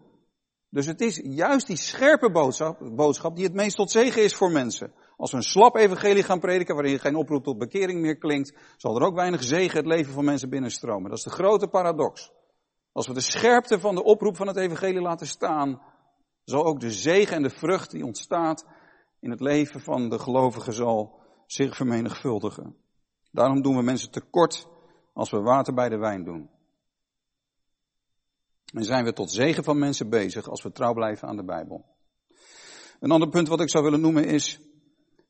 [0.75, 4.51] Dus het is juist die scherpe boodschap, boodschap die het meest tot zegen is voor
[4.51, 4.93] mensen.
[5.17, 8.97] Als we een slap evangelie gaan prediken waarin geen oproep tot bekering meer klinkt, zal
[8.97, 11.09] er ook weinig zegen het leven van mensen binnenstromen.
[11.09, 12.33] Dat is de grote paradox.
[12.93, 15.83] Als we de scherpte van de oproep van het evangelie laten staan,
[16.45, 18.67] zal ook de zegen en de vrucht die ontstaat
[19.21, 22.77] in het leven van de gelovige zal zich vermenigvuldigen.
[23.31, 24.69] Daarom doen we mensen tekort
[25.13, 26.51] als we water bij de wijn doen.
[28.75, 31.85] En zijn we tot zegen van mensen bezig als we trouw blijven aan de Bijbel.
[33.01, 34.61] Een ander punt wat ik zou willen noemen is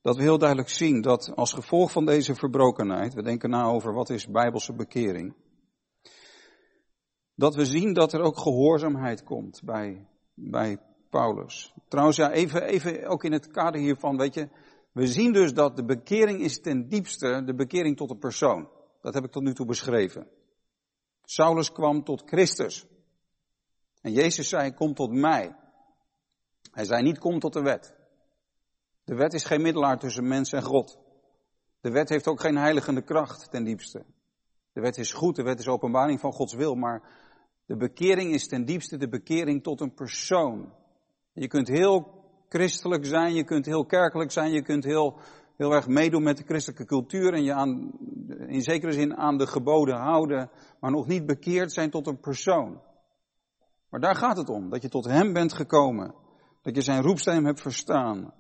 [0.02, 3.92] dat we heel duidelijk zien dat als gevolg van deze verbrokenheid, we denken na over
[3.92, 5.34] wat is bijbelse bekering,
[7.34, 10.78] dat we zien dat er ook gehoorzaamheid komt bij, bij
[11.10, 11.74] Paulus.
[11.88, 14.48] Trouwens, ja, even, even ook in het kader hiervan, weet je,
[14.92, 18.68] we zien dus dat de bekering is ten diepste de bekering tot een persoon.
[19.00, 20.26] Dat heb ik tot nu toe beschreven.
[21.24, 22.86] Saulus kwam tot Christus.
[24.04, 25.56] En Jezus zei, kom tot mij.
[26.70, 27.94] Hij zei niet, kom tot de wet.
[29.04, 30.98] De wet is geen middelaar tussen mens en God.
[31.80, 34.04] De wet heeft ook geen heiligende kracht ten diepste.
[34.72, 37.02] De wet is goed, de wet is openbaring van Gods wil, maar
[37.66, 40.72] de bekering is ten diepste de bekering tot een persoon.
[41.32, 45.18] Je kunt heel christelijk zijn, je kunt heel kerkelijk zijn, je kunt heel,
[45.56, 47.90] heel erg meedoen met de christelijke cultuur en je aan,
[48.46, 52.80] in zekere zin aan de geboden houden, maar nog niet bekeerd zijn tot een persoon.
[53.94, 56.14] Maar daar gaat het om, dat je tot hem bent gekomen.
[56.62, 58.34] Dat je zijn roepstem hebt verstaan.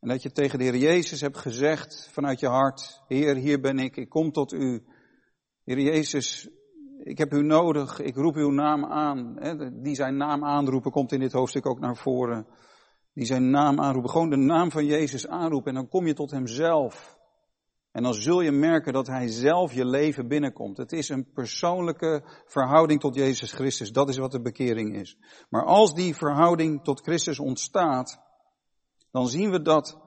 [0.00, 3.78] En dat je tegen de Heer Jezus hebt gezegd vanuit je hart, Heer, hier ben
[3.78, 4.84] ik, ik kom tot u.
[5.64, 6.48] Heer Jezus,
[6.98, 9.36] ik heb u nodig, ik roep uw naam aan.
[9.82, 12.46] Die zijn naam aanroepen komt in dit hoofdstuk ook naar voren.
[13.14, 16.30] Die zijn naam aanroepen, gewoon de naam van Jezus aanroepen en dan kom je tot
[16.30, 17.18] hemzelf.
[17.92, 20.76] En dan zul je merken dat hij zelf je leven binnenkomt.
[20.76, 23.92] Het is een persoonlijke verhouding tot Jezus Christus.
[23.92, 25.16] Dat is wat de bekering is.
[25.48, 28.20] Maar als die verhouding tot Christus ontstaat,
[29.10, 29.98] dan zien we dat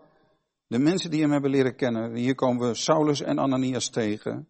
[0.68, 4.50] de mensen die hem hebben leren kennen, hier komen we Saulus en Ananias tegen,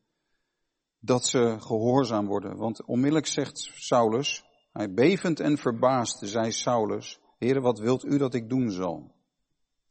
[1.00, 2.58] dat ze gehoorzaam worden.
[2.58, 8.34] Want onmiddellijk zegt Saulus, hij bevend en verbaasd zei Saulus, Heere, wat wilt u dat
[8.34, 9.16] ik doen zal?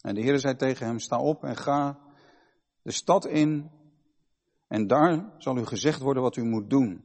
[0.01, 2.04] En de Heere zei tegen hem, sta op en ga
[2.85, 3.70] de stad in
[4.68, 7.05] en daar zal u gezegd worden wat u moet doen.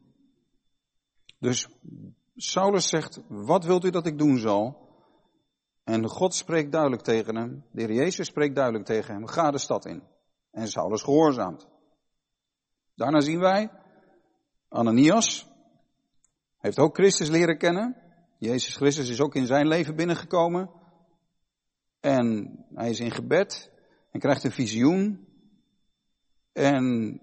[1.40, 1.68] Dus
[2.36, 4.88] Saulus zegt, wat wilt u dat ik doen zal?
[5.84, 9.58] En God spreekt duidelijk tegen hem, de Heer Jezus spreekt duidelijk tegen hem, ga de
[9.58, 10.04] stad in.
[10.52, 11.68] En Saulus gehoorzaamt.
[12.96, 13.72] Daarna zien wij,
[14.70, 15.48] Ananias
[16.58, 17.96] heeft ook Christus leren kennen.
[18.38, 20.70] Jezus Christus is ook in zijn leven binnengekomen.
[22.00, 23.72] En hij is in gebed
[24.12, 25.28] en krijgt een visioen.
[26.54, 27.14] En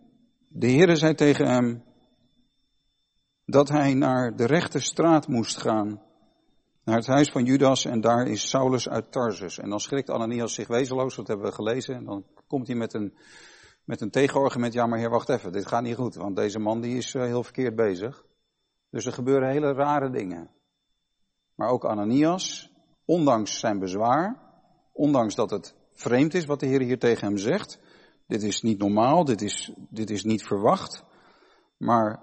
[0.48, 1.84] de Heer zei tegen hem
[3.44, 6.04] dat hij naar de rechte straat moest gaan
[6.86, 9.58] naar het huis van Judas en daar is Saulus uit Tarsus.
[9.58, 11.94] En dan schrikt Ananias zich wezenloos, dat hebben we gelezen.
[11.94, 13.14] En dan komt hij met een,
[13.84, 16.80] met een tegenargument, ja maar heer wacht even, dit gaat niet goed, want deze man
[16.80, 18.24] die is eh, heel verkeerd bezig.
[18.90, 20.50] Dus er gebeuren hele rare dingen.
[21.54, 22.72] Maar ook Ananias,
[23.04, 24.36] ondanks zijn bezwaar,
[24.92, 27.78] ondanks dat het vreemd is wat de Heer hier tegen hem zegt,
[28.26, 31.04] dit is niet normaal, dit is, dit is niet verwacht,
[31.76, 32.20] maar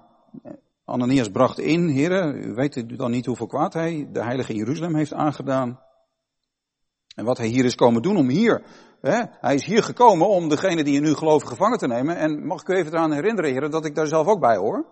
[0.85, 5.13] Ananias bracht in, heren, u weet dan niet hoeveel kwaad hij de heilige Jeruzalem heeft
[5.13, 5.79] aangedaan.
[7.15, 8.63] En wat hij hier is komen doen om hier,
[9.01, 12.17] hè, hij is hier gekomen om degene die je nu geloven gevangen te nemen.
[12.17, 14.85] En mag ik u even eraan herinneren, heren, dat ik daar zelf ook bij hoor.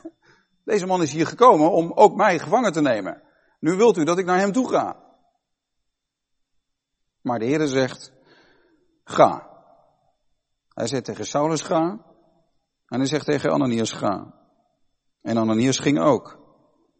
[0.64, 3.22] Deze man is hier gekomen om ook mij gevangen te nemen.
[3.60, 4.96] Nu wilt u dat ik naar hem toe ga.
[7.20, 8.12] Maar de Heer zegt,
[9.04, 9.53] ga.
[10.74, 12.12] Hij zegt tegen Saulus ga.
[12.86, 14.34] En hij zegt tegen Ananias ga.
[15.20, 16.42] En Ananias ging ook.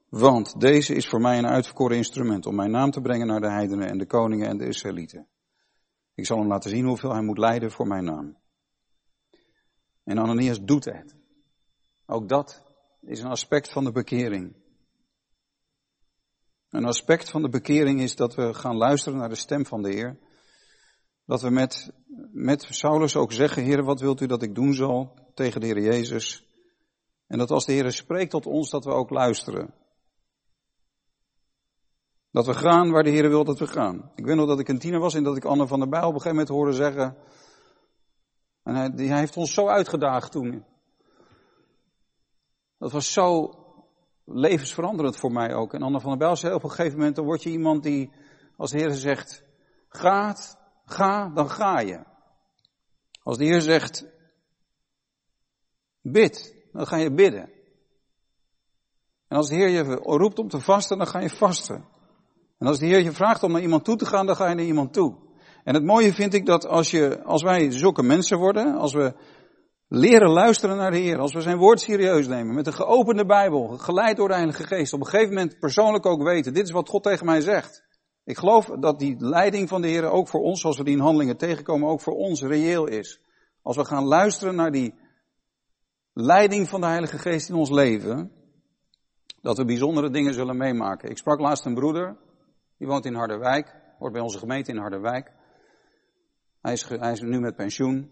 [0.08, 3.50] Want deze is voor mij een uitverkoren instrument om mijn naam te brengen naar de
[3.50, 5.28] heidenen en de koningen en de Israëlieten.
[6.14, 8.36] Ik zal hem laten zien hoeveel hij moet lijden voor mijn naam.
[10.04, 11.16] En Ananias doet het.
[12.06, 12.62] Ook dat
[13.00, 14.56] is een aspect van de bekering.
[16.68, 19.90] Een aspect van de bekering is dat we gaan luisteren naar de stem van de
[19.90, 20.18] Heer.
[21.26, 21.92] Dat we met,
[22.32, 25.80] met Saulus ook zeggen, Heer, wat wilt u dat ik doen zal tegen de Heer
[25.80, 26.46] Jezus?
[27.26, 29.74] En dat als de Heer spreekt tot ons, dat we ook luisteren.
[32.30, 34.10] Dat we gaan waar de Heer wil dat we gaan.
[34.14, 36.08] Ik weet nog dat ik een tiener was en dat ik Anne van der Bijl
[36.08, 37.16] op een gegeven moment hoorde zeggen.
[38.62, 40.64] En hij, hij heeft ons zo uitgedaagd toen.
[42.78, 43.54] Dat was zo
[44.24, 45.74] levensveranderend voor mij ook.
[45.74, 48.10] En Anne van der Bijl zei op een gegeven moment, dan word je iemand die,
[48.56, 49.44] als de Heer zegt,
[49.88, 52.04] gaat, ga, dan ga je.
[53.22, 54.06] Als de Heer zegt,
[56.00, 57.50] bid, dan ga je bidden.
[59.28, 61.84] En als de Heer je roept om te vasten, dan ga je vasten.
[62.58, 64.54] En als de Heer je vraagt om naar iemand toe te gaan, dan ga je
[64.54, 65.16] naar iemand toe.
[65.64, 69.14] En het mooie vind ik dat als, je, als wij zulke mensen worden, als we
[69.88, 73.78] leren luisteren naar de Heer, als we zijn woord serieus nemen, met een geopende Bijbel,
[73.78, 76.88] geleid door de Heilige Geest, op een gegeven moment persoonlijk ook weten, dit is wat
[76.88, 77.83] God tegen mij zegt.
[78.24, 81.00] Ik geloof dat die leiding van de Heer ook voor ons, zoals we die in
[81.00, 83.20] handelingen tegenkomen, ook voor ons reëel is.
[83.62, 84.94] Als we gaan luisteren naar die
[86.12, 88.32] leiding van de Heilige Geest in ons leven,
[89.40, 91.10] dat we bijzondere dingen zullen meemaken.
[91.10, 92.16] Ik sprak laatst een broeder,
[92.78, 95.32] die woont in Harderwijk, hoort bij onze gemeente in Harderwijk.
[96.60, 98.10] Hij is, hij is nu met pensioen.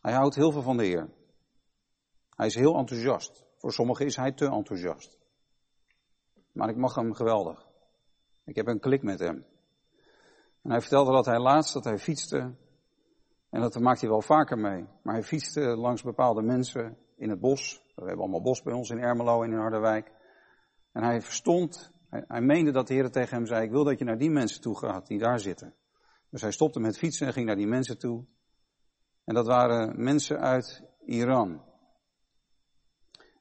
[0.00, 1.10] Hij houdt heel veel van de Heer.
[2.30, 3.44] Hij is heel enthousiast.
[3.56, 5.18] Voor sommigen is hij te enthousiast.
[6.52, 7.65] Maar ik mag hem geweldig.
[8.46, 9.44] Ik heb een klik met hem.
[10.62, 12.54] En hij vertelde dat hij laatst, dat hij fietste
[13.50, 14.86] en dat maakt hij wel vaker mee.
[15.02, 17.82] Maar hij fietste langs bepaalde mensen in het bos.
[17.94, 20.12] We hebben allemaal bos bij ons in Ermelo en in Harderwijk.
[20.92, 23.98] En hij verstond, hij, hij meende dat de Heer tegen hem zei, ik wil dat
[23.98, 25.74] je naar die mensen toe gaat die daar zitten.
[26.30, 28.24] Dus hij stopte met fietsen en ging naar die mensen toe.
[29.24, 31.62] En dat waren mensen uit Iran.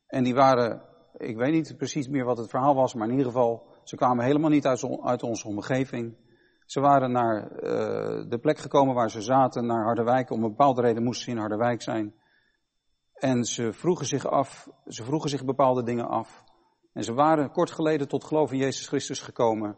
[0.08, 0.82] En die waren,
[1.18, 4.26] ik weet niet precies meer wat het verhaal was, maar in ieder geval, ze kwamen
[4.26, 6.16] helemaal niet uit, uit onze omgeving.
[6.66, 10.30] Ze waren naar uh, de plek gekomen waar ze zaten, naar Harderwijk.
[10.30, 12.14] Om een bepaalde reden moesten ze in Harderwijk zijn.
[13.14, 16.44] En ze vroegen zich af, ze vroegen zich bepaalde dingen af.
[16.94, 19.78] En ze waren kort geleden tot geloof in Jezus Christus gekomen.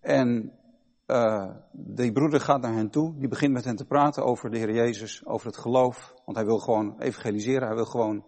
[0.00, 0.52] En
[1.06, 4.58] uh, die broeder gaat naar hen toe, die begint met hen te praten over de
[4.58, 6.14] Heer Jezus, over het geloof.
[6.24, 8.26] Want hij wil gewoon evangeliseren, hij wil gewoon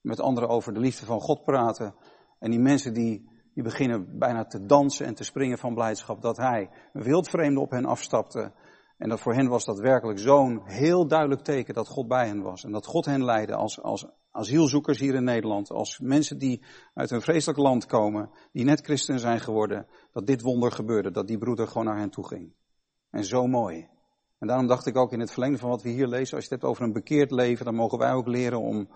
[0.00, 1.94] met anderen over de liefde van God praten.
[2.38, 6.36] En die mensen die, die beginnen bijna te dansen en te springen van blijdschap dat
[6.36, 8.52] hij, een wildvreemde, op hen afstapte.
[8.98, 12.42] En dat voor hen was dat werkelijk zo'n heel duidelijk teken dat God bij hen
[12.42, 12.64] was.
[12.64, 15.70] En dat God hen leidde als, als asielzoekers hier in Nederland.
[15.70, 16.62] Als mensen die
[16.94, 19.86] uit een vreselijk land komen, die net christen zijn geworden.
[20.12, 22.52] Dat dit wonder gebeurde, dat die broeder gewoon naar hen toe ging.
[23.10, 23.88] En zo mooi.
[24.38, 26.52] En daarom dacht ik ook in het verlengde van wat we hier lezen, als je
[26.52, 28.88] het hebt over een bekeerd leven, dan mogen wij ook leren om,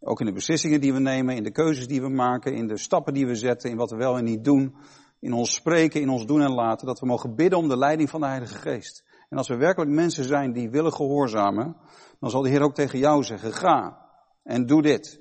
[0.00, 2.78] ook in de beslissingen die we nemen, in de keuzes die we maken, in de
[2.78, 4.76] stappen die we zetten, in wat we wel en niet doen,
[5.20, 8.10] in ons spreken, in ons doen en laten, dat we mogen bidden om de leiding
[8.10, 9.04] van de Heilige Geest.
[9.28, 11.76] En als we werkelijk mensen zijn die willen gehoorzamen,
[12.20, 14.06] dan zal de Heer ook tegen jou zeggen, ga
[14.42, 15.20] en doe dit.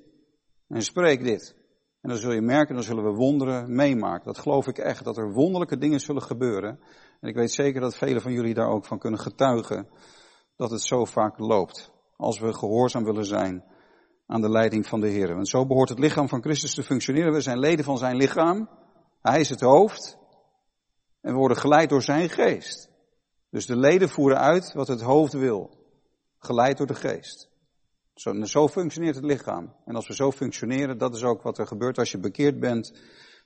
[0.67, 1.55] En spreek dit.
[2.01, 4.25] En dan zul je merken, dan zullen we wonderen meemaken.
[4.25, 6.79] Dat geloof ik echt, dat er wonderlijke dingen zullen gebeuren.
[7.19, 9.87] En ik weet zeker dat velen van jullie daar ook van kunnen getuigen,
[10.55, 11.91] dat het zo vaak loopt.
[12.15, 13.63] Als we gehoorzaam willen zijn
[14.27, 15.35] aan de leiding van de Heer.
[15.35, 17.33] Want zo behoort het lichaam van Christus te functioneren.
[17.33, 18.69] We zijn leden van zijn lichaam.
[19.21, 20.17] Hij is het hoofd.
[21.21, 22.89] En we worden geleid door zijn geest.
[23.49, 25.69] Dus de leden voeren uit wat het hoofd wil,
[26.37, 27.49] geleid door de geest.
[28.13, 29.75] Zo, zo, functioneert het lichaam.
[29.85, 32.99] En als we zo functioneren, dat is ook wat er gebeurt als je bekeerd bent.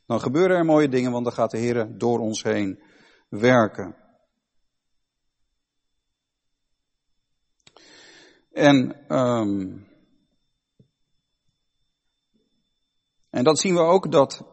[0.06, 2.84] Dan gebeuren er mooie dingen, want dan gaat de Heer door ons heen
[3.30, 3.96] werken.
[8.52, 9.91] En um,
[13.32, 14.44] En dat zien we ook dat,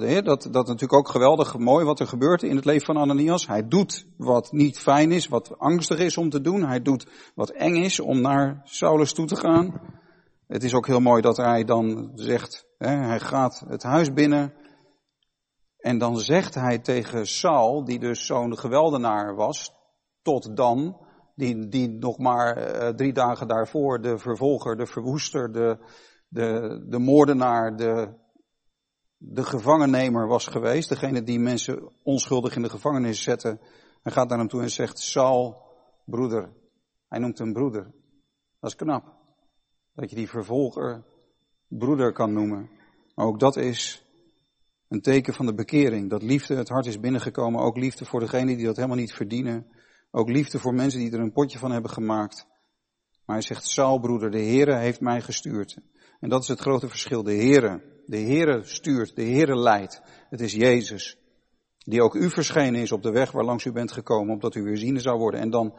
[0.00, 3.46] Heer, dat, dat natuurlijk ook geweldig mooi wat er gebeurt in het leven van Ananias.
[3.46, 6.64] Hij doet wat niet fijn is, wat angstig is om te doen.
[6.64, 9.80] Hij doet wat eng is om naar Saulus toe te gaan.
[10.46, 14.54] Het is ook heel mooi dat hij dan zegt, hè, hij gaat het huis binnen.
[15.78, 19.72] En dan zegt hij tegen Saul, die dus zo'n geweldenaar was,
[20.22, 20.96] tot dan,
[21.34, 25.78] die, die nog maar uh, drie dagen daarvoor de vervolger, de verwoester, de,
[26.28, 28.14] de, de moordenaar, de,
[29.16, 30.88] de gevangennemer was geweest.
[30.88, 33.58] Degene die mensen onschuldig in de gevangenis zette.
[34.02, 35.62] Hij gaat naar hem toe en zegt, Saul,
[36.04, 36.52] broeder.
[37.08, 37.82] Hij noemt hem broeder.
[38.60, 39.14] Dat is knap.
[39.94, 41.04] Dat je die vervolger
[41.68, 42.70] broeder kan noemen.
[43.14, 44.04] Maar ook dat is
[44.88, 46.10] een teken van de bekering.
[46.10, 47.60] Dat liefde het hart is binnengekomen.
[47.60, 49.66] Ook liefde voor degenen die dat helemaal niet verdienen.
[50.10, 52.46] Ook liefde voor mensen die er een potje van hebben gemaakt.
[53.24, 55.78] Maar hij zegt, Saul broeder, de Heere heeft mij gestuurd.
[56.24, 57.22] En dat is het grote verschil.
[57.22, 60.02] De Heere, de Heere stuurt, de Heere leidt.
[60.30, 61.16] Het is Jezus.
[61.78, 64.62] Die ook u verschenen is op de weg waar langs u bent gekomen, opdat u
[64.62, 65.40] weer zien zou worden.
[65.40, 65.74] En dan,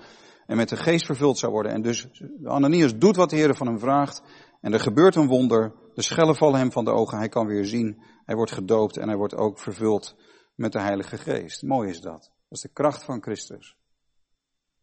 [0.45, 1.71] en met de geest vervuld zou worden.
[1.71, 2.07] En dus
[2.43, 4.21] Ananias doet wat de Heere van hem vraagt.
[4.61, 5.73] En er gebeurt een wonder.
[5.93, 7.17] De schellen vallen hem van de ogen.
[7.17, 8.01] Hij kan weer zien.
[8.25, 10.15] Hij wordt gedoopt en hij wordt ook vervuld
[10.55, 11.63] met de Heilige Geest.
[11.63, 12.21] Mooi is dat.
[12.21, 13.75] Dat is de kracht van Christus.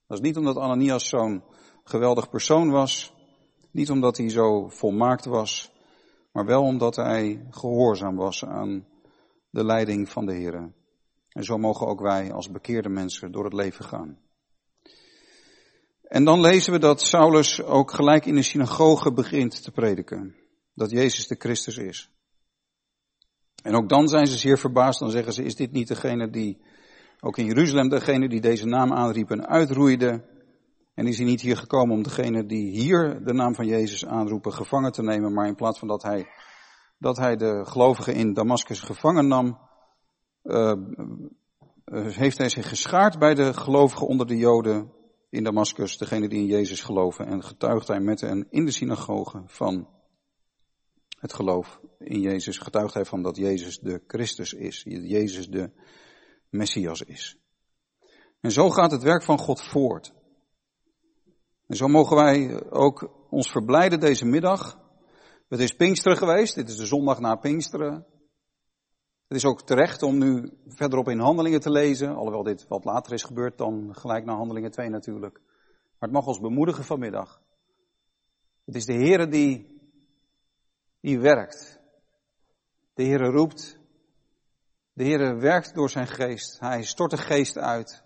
[0.07, 1.45] Dat is niet omdat Ananias zo'n
[1.85, 3.15] geweldig persoon was.
[3.73, 5.73] Niet omdat hij zo volmaakt was,
[6.33, 8.87] maar wel omdat hij gehoorzaam was aan
[9.51, 10.73] de leiding van de Heer.
[11.29, 14.19] En zo mogen ook wij als bekeerde mensen door het leven gaan.
[16.03, 20.35] En dan lezen we dat Saulus ook gelijk in de synagoge begint te prediken.
[20.75, 22.11] Dat Jezus de Christus is.
[23.63, 24.99] En ook dan zijn ze zeer verbaasd.
[24.99, 26.63] Dan zeggen ze, is dit niet degene die,
[27.21, 30.25] ook in Jeruzalem, degene die deze naam aanriep en uitroeide?
[30.95, 34.53] En is hij niet hier gekomen om degene die hier de naam van Jezus aanroepen
[34.53, 36.27] gevangen te nemen, maar in plaats van dat hij,
[36.99, 39.59] dat hij de gelovigen in Damascus gevangen nam,
[40.43, 40.73] uh,
[41.93, 44.93] heeft hij zich geschaard bij de gelovigen onder de Joden
[45.31, 49.43] in Damascus, degene die in Jezus geloven, en getuigt hij met hen in de synagoge
[49.47, 49.89] van
[51.19, 55.71] het geloof in Jezus, getuigt hij van dat Jezus de Christus is, Jezus de
[56.51, 57.37] Messias is.
[58.41, 60.13] En zo gaat het werk van God voort.
[61.73, 64.79] En zo mogen wij ook ons verblijden deze middag.
[65.49, 68.07] Het is Pinksteren geweest, dit is de zondag na Pinksteren.
[69.29, 73.13] Het is ook terecht om nu verderop in handelingen te lezen, alhoewel dit wat later
[73.13, 75.39] is gebeurd dan gelijk na handelingen 2 natuurlijk.
[75.39, 77.43] Maar het mag ons bemoedigen vanmiddag.
[78.65, 79.81] Het is de Heere die,
[81.01, 81.81] die werkt.
[82.95, 83.79] De Heere roept.
[84.93, 86.61] De Heere werkt door zijn geest.
[86.61, 88.02] Hij stort de geest uit.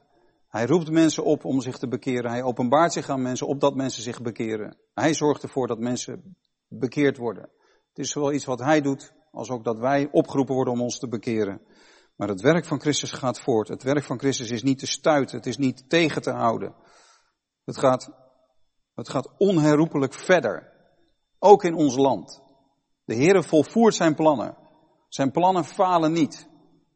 [0.57, 2.31] Hij roept mensen op om zich te bekeren.
[2.31, 4.79] Hij openbaart zich aan mensen opdat mensen zich bekeren.
[4.95, 6.37] Hij zorgt ervoor dat mensen
[6.69, 7.51] bekeerd worden.
[7.89, 10.99] Het is zowel iets wat hij doet, als ook dat wij opgeroepen worden om ons
[10.99, 11.61] te bekeren.
[12.17, 13.69] Maar het werk van Christus gaat voort.
[13.69, 15.37] Het werk van Christus is niet te stuiten.
[15.37, 16.75] Het is niet tegen te houden.
[17.65, 18.11] Het gaat,
[18.95, 20.73] het gaat onherroepelijk verder.
[21.39, 22.43] Ook in ons land.
[23.05, 24.57] De Heere volvoert zijn plannen.
[25.09, 26.49] Zijn plannen falen niet.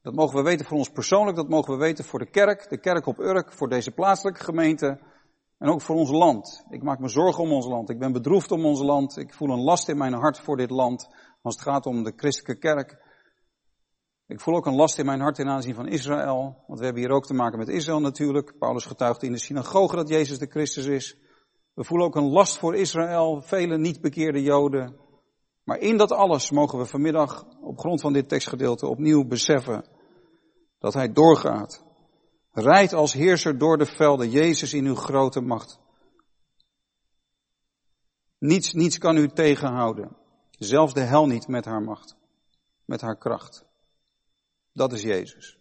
[0.03, 2.81] Dat mogen we weten voor ons persoonlijk, dat mogen we weten voor de kerk, de
[2.81, 5.01] kerk op Urk, voor deze plaatselijke gemeente
[5.59, 6.65] en ook voor ons land.
[6.71, 7.91] Ik maak me zorgen om ons land.
[7.91, 9.17] Ik ben bedroefd om ons land.
[9.17, 11.09] Ik voel een last in mijn hart voor dit land
[11.43, 13.09] als het gaat om de christelijke kerk.
[14.27, 17.03] Ik voel ook een last in mijn hart ten aanzien van Israël, want we hebben
[17.03, 18.59] hier ook te maken met Israël natuurlijk.
[18.59, 21.17] Paulus getuigde in de synagoge dat Jezus de Christus is.
[21.75, 24.97] We voelen ook een last voor Israël, vele niet bekeerde Joden.
[25.71, 29.85] Maar in dat alles mogen we vanmiddag op grond van dit tekstgedeelte opnieuw beseffen
[30.79, 31.85] dat hij doorgaat.
[32.53, 35.81] Rijd als heerser door de velden, Jezus in uw grote macht.
[38.39, 40.17] Niets, niets kan u tegenhouden.
[40.51, 42.17] Zelfs de hel niet met haar macht,
[42.85, 43.65] met haar kracht.
[44.73, 45.59] Dat is Jezus.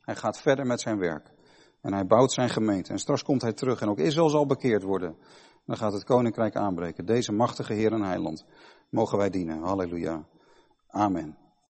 [0.00, 1.32] Hij gaat verder met zijn werk.
[1.80, 2.92] En hij bouwt zijn gemeente.
[2.92, 3.80] En straks komt hij terug.
[3.80, 5.16] En ook Israël zal bekeerd worden.
[5.66, 7.06] Dan gaat het koninkrijk aanbreken.
[7.06, 8.44] Deze machtige Heer en Heiland
[8.92, 9.62] mogen wij dienen.
[9.62, 10.24] Halleluja.
[10.90, 11.41] Amen.